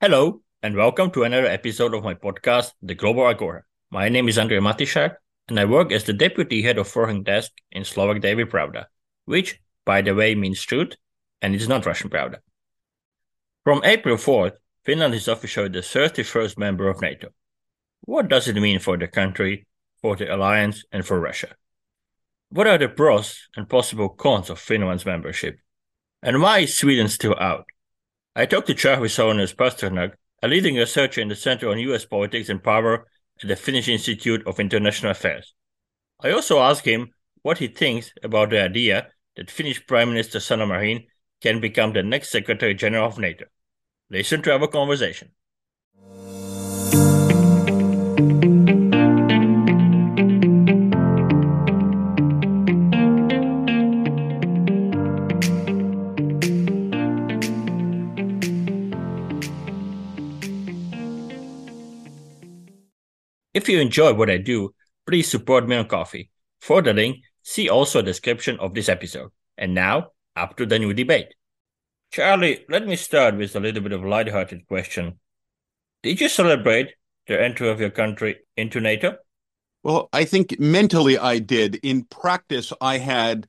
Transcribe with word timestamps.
Hello, 0.00 0.42
and 0.62 0.76
welcome 0.76 1.10
to 1.10 1.24
another 1.24 1.48
episode 1.48 1.92
of 1.92 2.04
my 2.04 2.14
podcast, 2.14 2.70
The 2.80 2.94
Global 2.94 3.26
Agora. 3.26 3.64
My 3.90 4.08
name 4.08 4.28
is 4.28 4.38
Andrej 4.38 4.62
Matišak, 4.62 5.16
and 5.48 5.58
I 5.58 5.64
work 5.64 5.90
as 5.90 6.04
the 6.04 6.12
deputy 6.12 6.62
head 6.62 6.78
of 6.78 6.86
foreign 6.86 7.24
desk 7.24 7.50
in 7.72 7.82
Slovak 7.82 8.22
Daily 8.22 8.44
Pravda, 8.44 8.84
which, 9.24 9.58
by 9.84 10.00
the 10.02 10.14
way, 10.14 10.36
means 10.36 10.62
truth, 10.62 10.94
and 11.42 11.52
it's 11.52 11.66
not 11.66 11.84
Russian 11.84 12.10
Pravda. 12.10 12.38
From 13.64 13.82
April 13.82 14.14
4th, 14.14 14.52
Finland 14.84 15.14
is 15.14 15.26
officially 15.26 15.68
the 15.68 15.82
31st 15.82 16.56
member 16.58 16.88
of 16.88 17.02
NATO. 17.02 17.30
What 18.02 18.28
does 18.28 18.46
it 18.46 18.54
mean 18.54 18.78
for 18.78 18.96
the 18.96 19.08
country, 19.08 19.66
for 20.00 20.14
the 20.14 20.32
alliance, 20.32 20.84
and 20.92 21.04
for 21.04 21.18
Russia? 21.18 21.56
What 22.50 22.68
are 22.68 22.78
the 22.78 22.88
pros 22.88 23.48
and 23.56 23.68
possible 23.68 24.10
cons 24.10 24.48
of 24.48 24.60
Finland's 24.60 25.04
membership? 25.04 25.58
And 26.22 26.40
why 26.40 26.60
is 26.60 26.78
Sweden 26.78 27.08
still 27.08 27.34
out? 27.40 27.66
I 28.38 28.46
talked 28.46 28.68
to 28.68 28.74
Charly 28.74 29.08
Salonius-Pasternak, 29.08 30.12
a 30.44 30.46
leading 30.46 30.76
researcher 30.76 31.20
in 31.20 31.26
the 31.26 31.34
Center 31.34 31.70
on 31.70 31.80
U.S. 31.80 32.04
Politics 32.04 32.48
and 32.48 32.62
Power 32.62 33.04
at 33.42 33.48
the 33.48 33.56
Finnish 33.56 33.88
Institute 33.88 34.46
of 34.46 34.60
International 34.60 35.10
Affairs. 35.10 35.54
I 36.20 36.30
also 36.30 36.60
asked 36.60 36.84
him 36.84 37.08
what 37.42 37.58
he 37.58 37.66
thinks 37.66 38.12
about 38.22 38.50
the 38.50 38.62
idea 38.62 39.08
that 39.34 39.50
Finnish 39.50 39.84
Prime 39.88 40.10
Minister 40.10 40.38
Sanna 40.38 40.68
Marin 40.68 41.06
can 41.42 41.60
become 41.60 41.92
the 41.92 42.04
next 42.04 42.30
Secretary 42.30 42.74
General 42.74 43.08
of 43.08 43.18
NATO. 43.18 43.46
Listen 44.08 44.40
to 44.42 44.52
our 44.52 44.68
conversation. 44.68 45.32
If 63.68 63.74
you 63.74 63.80
enjoy 63.82 64.14
what 64.14 64.30
I 64.30 64.38
do, 64.38 64.74
please 65.06 65.30
support 65.30 65.68
me 65.68 65.76
on 65.76 65.88
Ko-fi. 65.88 66.30
For 66.58 66.80
the 66.80 66.94
link, 66.94 67.18
see 67.42 67.68
also 67.68 67.98
a 67.98 68.02
description 68.02 68.58
of 68.60 68.72
this 68.72 68.88
episode. 68.88 69.28
And 69.58 69.74
now, 69.74 70.12
up 70.34 70.56
to 70.56 70.64
the 70.64 70.78
new 70.78 70.94
debate. 70.94 71.34
Charly, 72.10 72.64
let 72.70 72.86
me 72.86 72.96
start 72.96 73.36
with 73.36 73.54
a 73.54 73.60
little 73.60 73.82
bit 73.82 73.92
of 73.92 74.02
a 74.02 74.08
light-hearted 74.08 74.66
question. 74.68 75.18
Did 76.02 76.18
you 76.18 76.30
celebrate 76.30 76.94
the 77.26 77.38
entry 77.38 77.68
of 77.68 77.78
your 77.78 77.90
country 77.90 78.38
into 78.56 78.80
NATO? 78.80 79.18
Well, 79.82 80.08
I 80.14 80.24
think 80.24 80.58
mentally 80.58 81.18
I 81.18 81.38
did. 81.38 81.74
In 81.82 82.04
practice, 82.04 82.72
I 82.80 82.96
had 82.96 83.48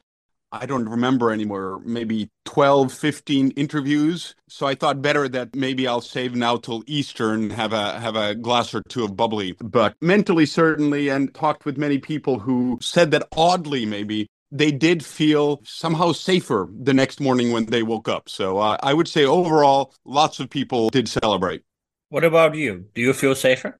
I 0.51 0.65
don't 0.65 0.89
remember 0.89 1.31
anymore, 1.31 1.79
maybe 1.85 2.29
12, 2.45 2.91
15 2.91 3.51
interviews. 3.51 4.35
So 4.47 4.65
I 4.65 4.75
thought 4.75 5.01
better 5.01 5.29
that 5.29 5.55
maybe 5.55 5.87
I'll 5.87 6.01
save 6.01 6.35
now 6.35 6.57
till 6.57 6.83
Easter 6.87 7.33
and 7.33 7.51
have 7.51 7.71
a 7.71 7.99
have 7.99 8.15
a 8.15 8.33
glass 8.33 8.73
or 8.73 8.81
two 8.89 9.03
of 9.03 9.15
bubbly. 9.15 9.55
But 9.61 9.95
mentally 10.01 10.45
certainly 10.45 11.09
and 11.09 11.33
talked 11.33 11.65
with 11.65 11.77
many 11.77 11.99
people 11.99 12.39
who 12.39 12.79
said 12.81 13.11
that 13.11 13.27
oddly 13.35 13.85
maybe 13.85 14.27
they 14.51 14.71
did 14.71 15.05
feel 15.05 15.61
somehow 15.63 16.11
safer 16.11 16.67
the 16.71 16.93
next 16.93 17.19
morning 17.19 17.51
when 17.51 17.67
they 17.67 17.83
woke 17.83 18.09
up. 18.09 18.27
So 18.27 18.57
uh, 18.57 18.77
I 18.81 18.95
would 18.95 19.07
say 19.07 19.25
overall 19.25 19.93
lots 20.05 20.39
of 20.39 20.49
people 20.49 20.89
did 20.89 21.07
celebrate. 21.07 21.61
What 22.09 22.23
about 22.23 22.55
you? 22.55 22.85
Do 22.95 23.01
you 23.01 23.13
feel 23.13 23.35
safer? 23.35 23.79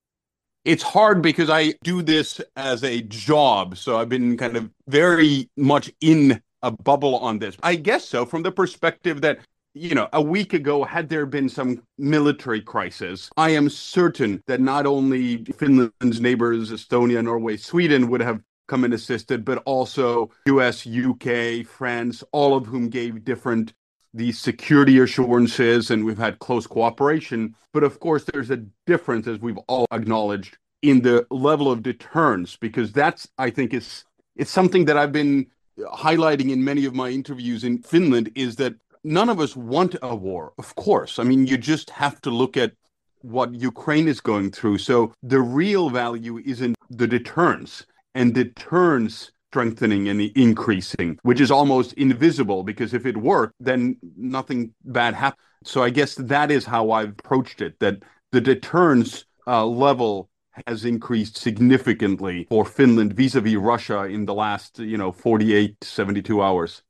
it's 0.65 0.83
hard 0.83 1.21
because 1.21 1.49
I 1.49 1.73
do 1.83 2.01
this 2.01 2.41
as 2.55 2.83
a 2.83 3.01
job. 3.01 3.77
So 3.77 3.97
I've 3.97 4.09
been 4.09 4.37
kind 4.37 4.57
of 4.57 4.69
very 4.87 5.49
much 5.55 5.91
in 6.01 6.41
a 6.61 6.71
bubble 6.71 7.17
on 7.17 7.39
this. 7.39 7.55
I 7.63 7.75
guess 7.75 8.05
so, 8.05 8.25
from 8.25 8.43
the 8.43 8.51
perspective 8.51 9.21
that 9.21 9.39
you 9.75 9.93
know, 9.93 10.09
a 10.13 10.21
week 10.21 10.53
ago, 10.53 10.83
had 10.83 11.09
there 11.09 11.25
been 11.25 11.47
some 11.47 11.83
military 11.97 12.61
crisis, 12.61 13.29
I 13.37 13.51
am 13.51 13.69
certain 13.69 14.41
that 14.47 14.59
not 14.59 14.85
only 14.85 15.45
Finland's 15.45 16.19
neighbors, 16.19 16.71
Estonia, 16.71 17.23
Norway, 17.23 17.55
Sweden, 17.57 18.09
would 18.09 18.21
have 18.21 18.41
come 18.67 18.83
and 18.83 18.93
assisted, 18.93 19.45
but 19.45 19.61
also 19.65 20.31
US, 20.47 20.87
UK, 20.87 21.65
France, 21.65 22.23
all 22.31 22.55
of 22.55 22.65
whom 22.65 22.89
gave 22.89 23.23
different 23.23 23.73
these 24.13 24.39
security 24.39 24.99
assurances 24.99 25.91
and 25.91 26.03
we've 26.03 26.17
had 26.17 26.39
close 26.39 26.65
cooperation. 26.65 27.55
But 27.73 27.83
of 27.83 27.99
course, 27.99 28.23
there's 28.23 28.49
a 28.49 28.63
difference, 28.87 29.27
as 29.27 29.39
we've 29.39 29.57
all 29.67 29.85
acknowledged, 29.91 30.57
in 30.81 31.01
the 31.01 31.27
level 31.29 31.71
of 31.71 31.83
deterrence, 31.83 32.55
because 32.55 32.91
that's, 32.91 33.27
I 33.37 33.49
think, 33.49 33.73
is 33.73 34.05
it's 34.35 34.51
something 34.51 34.85
that 34.85 34.97
I've 34.97 35.11
been 35.11 35.47
highlighting 35.93 36.51
in 36.51 36.63
many 36.63 36.85
of 36.85 36.93
my 36.93 37.09
interviews 37.09 37.63
in 37.63 37.81
Finland 37.81 38.31
is 38.35 38.55
that 38.57 38.75
none 39.03 39.29
of 39.29 39.39
us 39.39 39.55
want 39.55 39.95
a 40.01 40.15
war, 40.15 40.53
of 40.57 40.75
course. 40.75 41.19
I 41.19 41.23
mean, 41.23 41.47
you 41.47 41.57
just 41.57 41.89
have 41.91 42.21
to 42.21 42.29
look 42.29 42.57
at 42.57 42.73
what 43.21 43.53
Ukraine 43.53 44.07
is 44.07 44.21
going 44.21 44.51
through. 44.51 44.77
So 44.77 45.13
the 45.23 45.41
real 45.41 45.89
value 45.89 46.37
is 46.39 46.61
in 46.61 46.75
the 46.89 47.07
deterrence 47.07 47.85
and 48.15 48.33
deterrence 48.33 49.31
strengthening 49.51 50.07
and 50.07 50.21
increasing, 50.21 51.17
which 51.23 51.41
is 51.41 51.51
almost 51.51 51.93
invisible 51.93 52.63
because 52.63 52.93
if 52.93 53.05
it 53.05 53.17
worked, 53.17 53.55
then 53.59 53.97
nothing 54.15 54.73
bad 54.85 55.15
happened. 55.15 55.41
So 55.63 55.83
I 55.83 55.89
guess 55.89 56.15
that 56.15 56.51
is 56.51 56.65
how 56.65 56.91
I've 56.91 57.09
approached 57.09 57.61
it 57.61 57.79
that 57.79 58.03
the 58.31 58.41
deterrence 58.41 59.25
uh, 59.47 59.65
level 59.65 60.29
has 60.67 60.85
increased 60.85 61.37
significantly 61.37 62.45
for 62.49 62.65
Finland 62.65 63.13
vis-a-vis 63.13 63.55
Russia 63.55 64.03
in 64.03 64.25
the 64.25 64.33
last, 64.33 64.79
you 64.79 64.97
know, 64.97 65.11
48, 65.11 65.83
72 65.83 66.41
hours. 66.41 66.83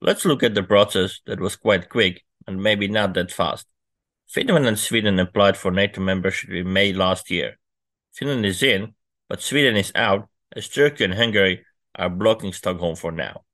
Let's 0.00 0.24
look 0.24 0.42
at 0.42 0.54
the 0.54 0.62
process 0.62 1.20
that 1.26 1.40
was 1.40 1.56
quite 1.56 1.88
quick 1.88 2.24
and 2.46 2.62
maybe 2.62 2.88
not 2.88 3.14
that 3.14 3.30
fast. 3.30 3.66
Finland 4.28 4.66
and 4.66 4.78
Sweden 4.78 5.20
applied 5.20 5.56
for 5.56 5.70
NATO 5.70 6.00
membership 6.00 6.50
in 6.50 6.72
May 6.72 6.92
last 6.92 7.30
year. 7.30 7.58
Finland 8.12 8.46
is 8.46 8.62
in, 8.62 8.94
but 9.28 9.42
Sweden 9.42 9.76
is 9.76 9.92
out 9.94 10.28
as 10.54 10.68
Turkey 10.68 11.04
and 11.04 11.14
Hungary 11.14 11.64
are 11.94 12.10
blocking 12.10 12.52
Stockholm 12.52 12.96
for 12.96 13.12
now. 13.12 13.44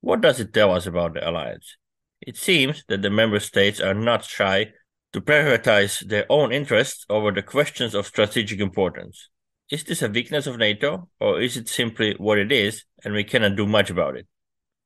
What 0.00 0.20
does 0.20 0.40
it 0.40 0.52
tell 0.52 0.72
us 0.72 0.86
about 0.86 1.14
the 1.14 1.28
alliance? 1.28 1.76
It 2.20 2.36
seems 2.36 2.84
that 2.88 3.02
the 3.02 3.10
member 3.10 3.40
states 3.40 3.80
are 3.80 3.94
not 3.94 4.24
shy 4.24 4.72
to 5.12 5.20
prioritize 5.20 6.00
their 6.06 6.26
own 6.28 6.52
interests 6.52 7.04
over 7.08 7.30
the 7.30 7.42
questions 7.42 7.94
of 7.94 8.06
strategic 8.06 8.60
importance. 8.60 9.28
Is 9.70 9.84
this 9.84 10.02
a 10.02 10.08
weakness 10.08 10.46
of 10.46 10.58
NATO, 10.58 11.08
or 11.20 11.40
is 11.40 11.56
it 11.56 11.68
simply 11.68 12.14
what 12.18 12.38
it 12.38 12.52
is, 12.52 12.84
and 13.04 13.14
we 13.14 13.24
cannot 13.24 13.56
do 13.56 13.66
much 13.66 13.90
about 13.90 14.16
it? 14.16 14.26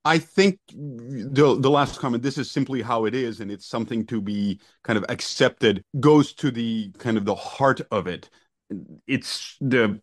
I 0.05 0.19
think 0.19 0.61
the 0.69 1.57
the 1.59 1.71
last 1.71 1.99
comment, 1.99 2.23
this 2.23 2.39
is 2.39 2.51
simply 2.51 2.83
how 2.83 3.07
it 3.07 3.15
is, 3.15 3.41
and 3.41 3.51
it's 3.51 3.67
something 3.67 4.07
to 4.07 4.21
be 4.21 4.61
kind 4.85 4.97
of 4.97 5.05
accepted, 5.09 5.83
goes 5.99 6.33
to 6.35 6.53
the 6.53 6.93
kind 6.99 7.17
of 7.17 7.25
the 7.25 7.35
heart 7.35 7.81
of 7.91 8.07
it. 8.07 8.31
It's 9.09 9.57
the 9.61 10.01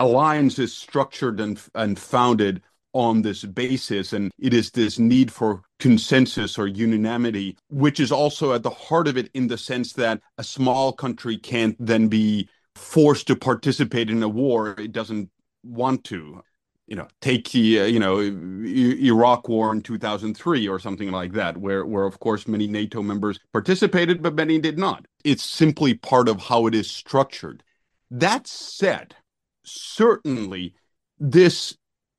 alliance 0.00 0.58
is 0.58 0.74
structured 0.74 1.40
and 1.40 1.62
and 1.74 1.98
founded 1.98 2.62
on 2.94 3.22
this 3.22 3.44
basis. 3.44 4.12
And 4.12 4.32
it 4.38 4.54
is 4.54 4.70
this 4.70 4.98
need 4.98 5.30
for 5.30 5.62
consensus 5.78 6.58
or 6.58 6.66
unanimity, 6.66 7.56
which 7.68 8.00
is 8.00 8.10
also 8.10 8.54
at 8.54 8.62
the 8.62 8.70
heart 8.70 9.08
of 9.08 9.18
it 9.18 9.30
in 9.34 9.48
the 9.48 9.58
sense 9.58 9.92
that 9.94 10.20
a 10.38 10.44
small 10.44 10.92
country 10.92 11.36
can't 11.36 11.76
then 11.78 12.08
be 12.08 12.48
forced 12.76 13.26
to 13.26 13.36
participate 13.36 14.10
in 14.10 14.22
a 14.22 14.28
war 14.28 14.74
it 14.78 14.92
doesn't 14.92 15.30
want 15.62 16.04
to. 16.04 16.42
You 16.86 16.96
know, 16.96 17.08
take 17.22 17.50
the 17.50 17.80
uh, 17.80 17.84
you 17.84 17.98
know 17.98 18.18
Iraq 18.20 19.48
war 19.48 19.72
in 19.72 19.80
2003 19.80 20.68
or 20.68 20.78
something 20.78 21.10
like 21.10 21.32
that, 21.32 21.56
where 21.56 21.86
where 21.86 22.04
of 22.04 22.20
course 22.20 22.46
many 22.46 22.66
NATO 22.66 23.02
members 23.02 23.40
participated, 23.54 24.22
but 24.22 24.34
many 24.34 24.58
did 24.58 24.78
not. 24.78 25.06
It's 25.24 25.42
simply 25.42 25.94
part 25.94 26.28
of 26.28 26.42
how 26.42 26.66
it 26.66 26.74
is 26.74 26.90
structured. 26.90 27.62
That 28.10 28.46
said, 28.46 29.16
certainly 29.64 30.74
this 31.18 31.74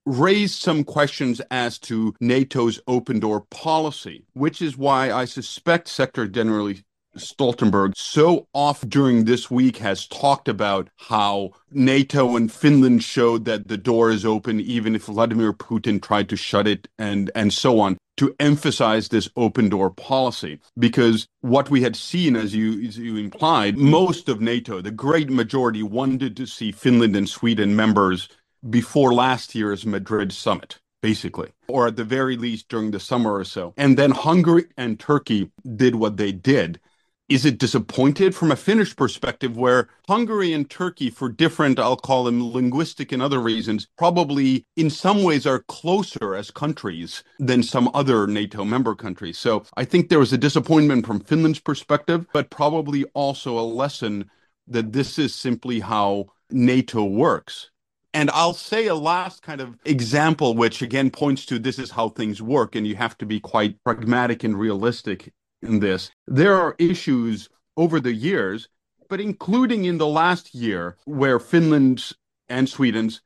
raised 0.05 0.61
some 0.61 0.83
questions 0.83 1.41
as 1.51 1.79
to 1.79 2.13
NATO's 2.19 2.79
open 2.87 3.19
door 3.19 3.41
policy, 3.49 4.25
which 4.33 4.61
is 4.61 4.77
why 4.77 5.11
I 5.11 5.25
suspect 5.25 5.87
Secretary 5.87 6.29
General 6.29 6.73
Stoltenberg 7.17 7.93
so 7.95 8.47
oft 8.53 8.89
during 8.89 9.25
this 9.25 9.49
week 9.49 9.77
has 9.77 10.07
talked 10.07 10.47
about 10.47 10.89
how 10.97 11.51
NATO 11.71 12.35
and 12.35 12.51
Finland 12.51 13.03
showed 13.03 13.45
that 13.45 13.67
the 13.67 13.77
door 13.77 14.11
is 14.11 14.25
open 14.25 14.59
even 14.59 14.95
if 14.95 15.05
Vladimir 15.05 15.53
Putin 15.53 16.01
tried 16.01 16.29
to 16.29 16.35
shut 16.35 16.67
it 16.67 16.87
and 16.97 17.31
and 17.33 17.53
so 17.53 17.79
on 17.79 17.97
to 18.17 18.33
emphasize 18.39 19.09
this 19.09 19.29
open 19.35 19.69
door 19.69 19.89
policy. 19.89 20.59
Because 20.77 21.27
what 21.41 21.69
we 21.69 21.81
had 21.81 21.95
seen 21.95 22.35
as 22.35 22.53
you 22.53 22.85
as 22.85 22.97
you 22.97 23.17
implied 23.17 23.77
most 23.77 24.29
of 24.29 24.41
NATO 24.41 24.81
the 24.81 24.91
great 24.91 25.29
majority 25.29 25.83
wanted 25.83 26.35
to 26.37 26.45
see 26.45 26.71
Finland 26.71 27.15
and 27.15 27.29
Sweden 27.29 27.75
members 27.75 28.27
before 28.69 29.13
last 29.13 29.55
year's 29.55 29.85
Madrid 29.85 30.31
summit, 30.31 30.79
basically, 31.01 31.51
or 31.67 31.87
at 31.87 31.95
the 31.95 32.03
very 32.03 32.37
least 32.37 32.67
during 32.69 32.91
the 32.91 32.99
summer 32.99 33.33
or 33.33 33.43
so. 33.43 33.73
And 33.77 33.97
then 33.97 34.11
Hungary 34.11 34.65
and 34.77 34.99
Turkey 34.99 35.51
did 35.75 35.95
what 35.95 36.17
they 36.17 36.31
did. 36.31 36.79
is 37.27 37.45
it 37.45 37.57
disappointed 37.57 38.35
from 38.35 38.51
a 38.51 38.55
Finnish 38.55 38.95
perspective 38.95 39.57
where 39.57 39.89
Hungary 40.07 40.53
and 40.53 40.69
Turkey, 40.69 41.09
for 41.09 41.27
different, 41.27 41.79
I'll 41.79 41.97
call 41.97 42.23
them 42.23 42.53
linguistic 42.53 43.11
and 43.11 43.21
other 43.21 43.39
reasons, 43.39 43.87
probably 43.97 44.65
in 44.75 44.91
some 44.91 45.23
ways 45.23 45.47
are 45.47 45.63
closer 45.67 46.35
as 46.35 46.51
countries 46.51 47.23
than 47.39 47.63
some 47.63 47.89
other 47.95 48.27
NATO 48.27 48.63
member 48.63 48.93
countries. 48.93 49.39
So 49.39 49.63
I 49.75 49.85
think 49.85 50.09
there 50.09 50.19
was 50.19 50.33
a 50.33 50.37
disappointment 50.37 51.07
from 51.07 51.19
Finland's 51.19 51.59
perspective, 51.59 52.27
but 52.31 52.51
probably 52.51 53.05
also 53.15 53.57
a 53.57 53.61
lesson 53.61 54.29
that 54.67 54.93
this 54.93 55.17
is 55.17 55.33
simply 55.33 55.79
how 55.79 56.27
NATO 56.51 57.03
works. 57.03 57.71
And 58.15 58.31
I'll 58.31 58.53
say 58.53 58.87
a 58.87 58.95
last 58.95 59.41
kind 59.41 59.59
of 59.59 59.77
example, 59.83 60.55
which 60.55 60.81
again 60.81 61.11
points 61.11 61.45
to 61.47 61.59
this 61.59 61.77
is 61.77 61.91
how 61.91 62.07
things 62.07 62.41
work, 62.41 62.73
and 62.73 62.87
you 62.87 62.95
have 62.95 63.17
to 63.17 63.25
be 63.25 63.41
quite 63.41 63.75
pragmatic 63.83 64.45
and 64.45 64.57
realistic 64.57 65.33
in 65.61 65.81
this. 65.81 66.11
There 66.25 66.55
are 66.55 66.77
issues 66.79 67.49
over 67.75 67.99
the 67.99 68.13
years, 68.13 68.69
but 69.09 69.19
including 69.19 69.83
in 69.83 69.97
the 69.97 70.07
last 70.07 70.55
year, 70.55 70.95
where 71.03 71.39
Finland's 71.39 72.15
and 72.47 72.69
Sweden's 72.69 73.21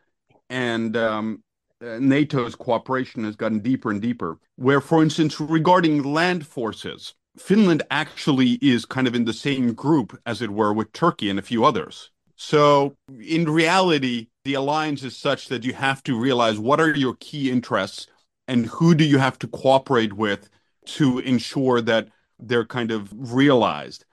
and 0.50 0.98
um, 0.98 1.44
uh, 1.84 2.00
NATO's 2.00 2.56
cooperation 2.56 3.26
has 3.26 3.36
gotten 3.36 3.60
deeper 3.60 3.92
and 3.92 4.02
deeper. 4.02 4.40
Where, 4.56 4.82
for 4.82 5.04
instance, 5.04 5.40
regarding 5.40 6.02
land 6.02 6.48
forces, 6.48 7.14
Finland 7.38 7.84
actually 7.92 8.54
is 8.54 8.86
kind 8.86 9.08
of 9.08 9.14
in 9.14 9.26
the 9.26 9.34
same 9.34 9.76
group, 9.76 10.20
as 10.26 10.42
it 10.42 10.50
were, 10.50 10.74
with 10.74 10.92
Turkey 10.94 11.30
and 11.30 11.38
a 11.38 11.44
few 11.44 11.64
others. 11.64 12.10
So, 12.36 12.96
in 13.22 13.46
reality, 13.48 14.29
the 14.44 14.54
alliance 14.54 15.04
is 15.04 15.18
such 15.18 15.48
that 15.50 15.64
you 15.64 15.74
have 15.74 16.04
to 16.04 16.18
realize 16.18 16.58
what 16.60 16.80
are 16.80 16.96
your 16.96 17.16
key 17.20 17.52
interests 17.52 18.08
and 18.48 18.66
who 18.66 18.96
do 18.96 19.04
you 19.04 19.20
have 19.20 19.38
to 19.40 19.48
cooperate 19.48 20.14
with 20.14 20.50
to 20.86 21.20
ensure 21.20 21.82
that 21.82 22.08
they're 22.40 22.66
kind 22.66 22.92
of 22.92 23.12
realized. 23.14 24.06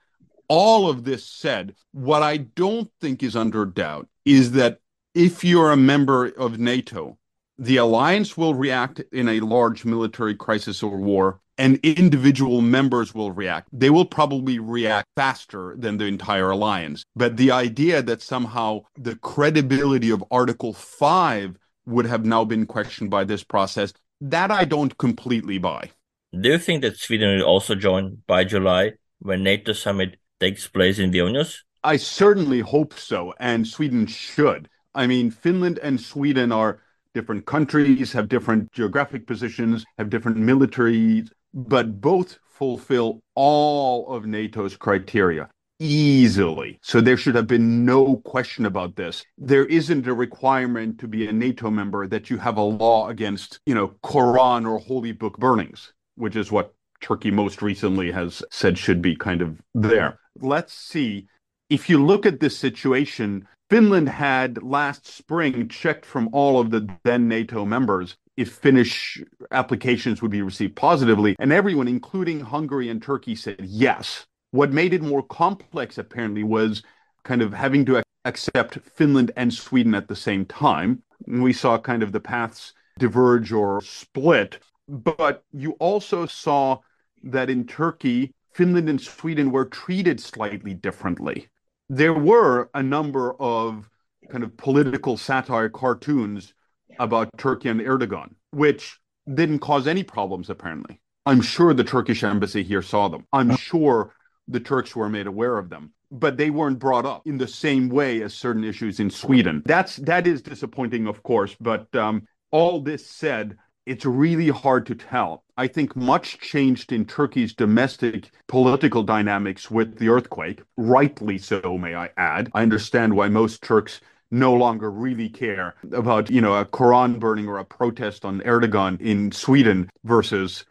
All 0.47 0.89
of 0.89 1.03
this 1.03 1.25
said, 1.25 1.75
what 1.91 2.23
I 2.23 2.37
don't 2.37 2.89
think 3.01 3.23
is 3.23 3.35
under 3.35 3.65
doubt 3.65 4.07
is 4.25 4.51
that 4.51 4.79
if 5.15 5.43
you're 5.43 5.71
a 5.71 5.77
member 5.77 6.27
of 6.27 6.59
NATO, 6.59 7.17
the 7.57 7.77
alliance 7.77 8.37
will 8.37 8.53
react 8.53 9.01
in 9.11 9.27
a 9.29 9.39
large 9.39 9.85
military 9.85 10.35
crisis 10.35 10.83
or 10.83 10.97
war, 10.97 11.39
and 11.57 11.77
individual 11.77 12.61
members 12.61 13.15
will 13.15 13.31
react. 13.31 13.69
They 13.71 13.89
will 13.89 14.05
probably 14.05 14.59
react 14.59 15.07
faster 15.15 15.75
than 15.77 15.97
the 15.97 16.05
entire 16.05 16.51
alliance. 16.51 17.03
But 17.15 17.37
the 17.37 17.51
idea 17.51 18.01
that 18.03 18.21
somehow 18.21 18.81
the 18.95 19.15
credibility 19.15 20.11
of 20.11 20.23
Article 20.29 20.73
5 20.73 21.57
would 21.87 22.05
have 22.05 22.25
now 22.25 22.43
been 22.43 22.65
questioned 22.65 23.09
by 23.09 23.23
this 23.23 23.43
process, 23.43 23.93
that 24.21 24.51
I 24.51 24.65
don't 24.65 24.97
completely 24.97 25.57
buy. 25.57 25.91
Do 26.39 26.49
you 26.49 26.57
think 26.59 26.81
that 26.81 26.97
Sweden 26.97 27.37
will 27.37 27.45
also 27.45 27.73
join 27.73 28.21
by 28.27 28.43
July 28.43 28.93
when 29.19 29.43
NATO 29.43 29.73
summit 29.73 30.17
takes 30.39 30.67
place 30.67 30.99
in 30.99 31.11
Vilnius? 31.11 31.59
I 31.83 31.97
certainly 31.97 32.59
hope 32.59 32.93
so, 32.93 33.33
and 33.39 33.65
Sweden 33.65 34.05
should. 34.05 34.69
I 34.93 35.07
mean, 35.07 35.31
Finland 35.31 35.79
and 35.79 36.01
Sweden 36.01 36.51
are 36.51 36.81
different 37.17 37.45
countries, 37.45 38.13
have 38.13 38.27
different 38.35 38.71
geographic 38.71 39.27
positions, 39.31 39.85
have 39.97 40.09
different 40.09 40.37
militaries, 40.37 41.29
but 41.53 41.99
both 41.99 42.29
fulfill 42.59 43.19
all 43.35 43.95
of 44.13 44.25
NATO's 44.25 44.75
criteria 44.75 45.49
easily. 45.79 46.79
So 46.81 47.01
there 47.01 47.17
should 47.17 47.35
have 47.35 47.45
been 47.45 47.85
no 47.85 48.17
question 48.33 48.65
about 48.65 48.95
this. 48.95 49.23
There 49.37 49.65
isn't 49.65 50.07
a 50.07 50.13
requirement 50.13 50.99
to 50.99 51.07
be 51.07 51.27
a 51.27 51.33
NATO 51.33 51.69
member 51.69 52.07
that 52.07 52.29
you 52.29 52.37
have 52.37 52.57
a 52.57 52.69
law 52.85 53.09
against, 53.09 53.59
you 53.67 53.75
know, 53.75 53.89
Quran 54.03 54.67
or 54.67 54.79
holy 54.79 55.11
book 55.11 55.37
burnings 55.37 55.93
which 56.17 56.35
is 56.35 56.51
what 56.51 56.73
Turkey 56.99 57.31
most 57.31 57.61
recently 57.61 58.11
has 58.11 58.43
said 58.51 58.77
should 58.77 59.01
be 59.01 59.15
kind 59.15 59.41
of 59.41 59.61
there. 59.73 60.19
Let's 60.39 60.73
see. 60.73 61.27
If 61.69 61.89
you 61.89 62.03
look 62.03 62.25
at 62.25 62.39
this 62.39 62.57
situation, 62.57 63.47
Finland 63.69 64.07
had 64.07 64.63
last 64.63 65.05
spring 65.05 65.67
checked 65.67 66.05
from 66.05 66.29
all 66.31 66.59
of 66.59 66.69
the 66.69 66.87
then 67.03 67.27
NATO 67.27 67.65
members 67.65 68.15
if 68.37 68.53
Finnish 68.53 69.21
applications 69.51 70.21
would 70.21 70.31
be 70.31 70.41
received 70.41 70.75
positively, 70.75 71.35
and 71.39 71.51
everyone, 71.51 71.87
including 71.87 72.39
Hungary 72.39 72.87
and 72.87 73.01
Turkey, 73.01 73.35
said 73.35 73.57
yes. 73.61 74.25
What 74.51 74.71
made 74.71 74.93
it 74.93 75.01
more 75.01 75.23
complex, 75.23 75.97
apparently, 75.97 76.43
was 76.43 76.83
kind 77.23 77.41
of 77.41 77.53
having 77.53 77.83
to 77.85 78.03
accept 78.25 78.79
Finland 78.95 79.31
and 79.35 79.53
Sweden 79.53 79.95
at 79.95 80.07
the 80.07 80.15
same 80.15 80.45
time. 80.45 81.01
And 81.25 81.43
we 81.43 81.51
saw 81.51 81.77
kind 81.77 82.03
of 82.03 82.11
the 82.11 82.19
paths 82.19 82.73
diverge 82.99 83.51
or 83.51 83.81
split. 83.81 84.59
But 84.87 85.43
you 85.51 85.71
also 85.79 86.25
saw 86.25 86.79
that 87.23 87.49
in 87.49 87.65
Turkey, 87.65 88.33
Finland 88.53 88.87
and 88.87 89.01
Sweden 89.01 89.51
were 89.51 89.65
treated 89.65 90.19
slightly 90.19 90.73
differently. 90.73 91.47
There 91.89 92.13
were 92.13 92.69
a 92.73 92.83
number 92.83 93.33
of 93.39 93.89
kind 94.29 94.43
of 94.43 94.57
political 94.57 95.17
satire 95.17 95.69
cartoons 95.69 96.53
about 96.99 97.29
Turkey 97.37 97.69
and 97.69 97.79
Erdogan, 97.79 98.35
which 98.51 98.99
didn't 99.33 99.59
cause 99.59 99.87
any 99.87 100.03
problems, 100.03 100.49
apparently. 100.49 100.99
I'm 101.25 101.41
sure 101.41 101.73
the 101.73 101.83
Turkish 101.83 102.23
embassy 102.23 102.63
here 102.63 102.81
saw 102.81 103.07
them. 103.07 103.25
I'm 103.33 103.55
sure 103.55 104.13
the 104.47 104.59
Turks 104.59 104.95
were 104.95 105.09
made 105.09 105.27
aware 105.27 105.57
of 105.57 105.69
them, 105.69 105.93
but 106.11 106.37
they 106.37 106.49
weren't 106.49 106.79
brought 106.79 107.05
up 107.05 107.23
in 107.25 107.37
the 107.37 107.47
same 107.47 107.89
way 107.89 108.21
as 108.21 108.33
certain 108.33 108.63
issues 108.63 108.99
in 108.99 109.09
Sweden. 109.09 109.61
That's 109.65 109.97
that 109.97 110.25
is 110.25 110.41
disappointing, 110.41 111.07
of 111.07 111.23
course. 111.23 111.55
But 111.59 111.93
um, 111.95 112.27
all 112.51 112.81
this 112.81 113.05
said, 113.09 113.57
it's 113.87 114.05
really 114.05 114.49
hard 114.49 114.85
to 114.85 114.95
tell. 114.95 115.45
I 115.55 115.67
think 115.67 115.95
much 115.95 116.39
changed 116.39 116.91
in 116.91 117.05
Turkey's 117.05 117.53
domestic 117.53 118.29
political 118.47 119.01
dynamics 119.01 119.71
with 119.71 119.97
the 119.97 120.09
earthquake, 120.09 120.61
rightly 120.75 121.37
so, 121.37 121.77
may 121.77 121.95
I 121.95 122.09
add. 122.17 122.51
I 122.53 122.63
understand 122.63 123.15
why 123.15 123.29
most 123.29 123.63
Turks 123.63 124.01
no 124.29 124.53
longer 124.53 124.91
really 124.91 125.29
care 125.29 125.75
about, 125.93 126.29
you 126.29 126.41
know, 126.41 126.55
a 126.55 126.65
Quran 126.65 127.17
burning 127.17 127.47
or 127.47 127.59
a 127.59 127.65
protest 127.65 128.25
on 128.25 128.41
Erdogan 128.41 128.99
in 128.99 129.31
Sweden 129.31 129.89
versus 130.03 130.65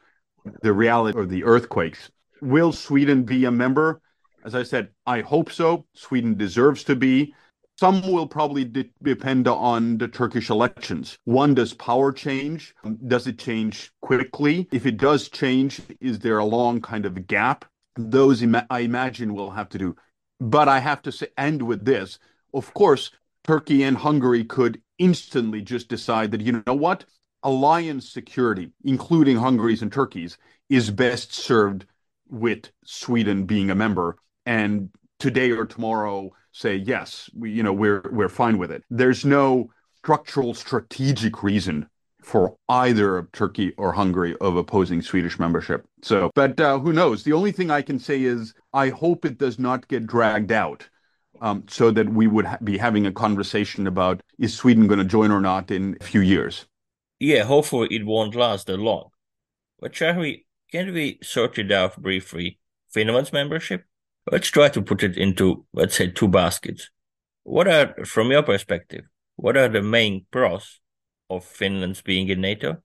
the 0.60 0.74
reality 0.74 1.18
of 1.18 1.30
the 1.30 1.42
earthquakes. 1.42 2.10
Will 2.42 2.70
Sweden 2.70 3.22
be 3.22 3.46
a 3.46 3.50
member? 3.50 4.02
As 4.44 4.54
I 4.54 4.62
said, 4.62 4.90
I 5.06 5.22
hope 5.22 5.50
so. 5.50 5.86
Sweden 5.94 6.36
deserves 6.36 6.84
to 6.84 6.94
be. 6.94 7.34
Some 7.78 8.10
will 8.10 8.26
probably 8.26 8.64
de- 8.64 8.90
depend 9.02 9.46
on 9.46 9.98
the 9.98 10.08
Turkish 10.08 10.48
elections. 10.48 11.18
One, 11.24 11.54
does 11.54 11.74
power 11.74 12.10
change? 12.10 12.74
Does 13.06 13.26
it 13.26 13.38
change 13.38 13.92
quickly? 14.00 14.66
If 14.72 14.86
it 14.86 14.96
does 14.96 15.28
change, 15.28 15.82
is 16.00 16.20
there 16.20 16.38
a 16.38 16.44
long 16.44 16.80
kind 16.80 17.04
of 17.04 17.26
gap? 17.26 17.66
Those 17.94 18.42
I 18.70 18.80
imagine 18.80 19.34
will 19.34 19.50
have 19.50 19.68
to 19.70 19.78
do. 19.78 19.96
But 20.40 20.68
I 20.68 20.78
have 20.78 21.02
to 21.02 21.12
say, 21.12 21.28
end 21.36 21.62
with 21.62 21.84
this. 21.84 22.18
Of 22.54 22.72
course, 22.72 23.10
Turkey 23.44 23.82
and 23.82 23.96
Hungary 23.96 24.44
could 24.44 24.80
instantly 24.98 25.60
just 25.60 25.88
decide 25.88 26.30
that, 26.30 26.40
you 26.40 26.62
know 26.66 26.74
what? 26.74 27.04
Alliance 27.42 28.08
security, 28.08 28.72
including 28.84 29.36
Hungary's 29.36 29.82
and 29.82 29.92
Turkey's, 29.92 30.38
is 30.70 30.90
best 30.90 31.32
served 31.32 31.84
with 32.28 32.70
Sweden 32.84 33.44
being 33.44 33.70
a 33.70 33.74
member. 33.74 34.16
And 34.46 34.90
today 35.18 35.50
or 35.50 35.66
tomorrow, 35.66 36.30
say 36.52 36.76
yes, 36.76 37.30
we, 37.34 37.50
you 37.50 37.62
know, 37.62 37.72
we're 37.72 38.08
we're 38.12 38.28
fine 38.28 38.58
with 38.58 38.70
it. 38.70 38.84
There's 38.90 39.24
no 39.24 39.70
structural 39.98 40.54
strategic 40.54 41.42
reason 41.42 41.88
for 42.22 42.56
either 42.68 43.28
Turkey 43.32 43.72
or 43.76 43.92
Hungary 43.92 44.36
of 44.40 44.56
opposing 44.56 45.00
Swedish 45.00 45.38
membership. 45.38 45.86
So, 46.02 46.30
but 46.34 46.58
uh, 46.60 46.78
who 46.78 46.92
knows? 46.92 47.22
The 47.22 47.32
only 47.32 47.52
thing 47.52 47.70
I 47.70 47.82
can 47.82 47.98
say 47.98 48.22
is 48.22 48.52
I 48.72 48.88
hope 48.88 49.24
it 49.24 49.38
does 49.38 49.58
not 49.58 49.86
get 49.88 50.06
dragged 50.06 50.52
out. 50.52 50.88
Um, 51.42 51.64
so 51.68 51.90
that 51.90 52.08
we 52.08 52.26
would 52.26 52.46
ha- 52.46 52.56
be 52.64 52.78
having 52.78 53.04
a 53.04 53.12
conversation 53.12 53.86
about 53.86 54.22
is 54.38 54.54
Sweden 54.54 54.86
going 54.86 55.00
to 55.00 55.04
join 55.04 55.30
or 55.30 55.42
not 55.42 55.70
in 55.70 55.94
a 56.00 56.04
few 56.04 56.22
years. 56.22 56.64
Yeah, 57.20 57.44
hopefully 57.44 57.88
it 57.90 58.06
won't 58.06 58.34
last 58.34 58.68
that 58.68 58.78
long. 58.78 59.10
But 59.78 59.94
shall 59.94 60.18
we? 60.18 60.46
Can 60.72 60.94
we 60.94 61.18
sort 61.22 61.58
it 61.58 61.70
out 61.70 62.00
briefly? 62.00 62.58
Finland's 62.88 63.34
membership 63.34 63.84
Let's 64.30 64.48
try 64.48 64.68
to 64.70 64.82
put 64.82 65.02
it 65.02 65.16
into, 65.16 65.64
let's 65.72 65.96
say, 65.96 66.08
two 66.08 66.28
baskets. 66.28 66.90
What 67.44 67.68
are, 67.68 68.04
from 68.04 68.30
your 68.32 68.42
perspective, 68.42 69.04
what 69.36 69.56
are 69.56 69.68
the 69.68 69.82
main 69.82 70.26
pros 70.30 70.80
of 71.30 71.44
Finland's 71.44 72.02
being 72.02 72.28
in 72.28 72.40
NATO? 72.40 72.78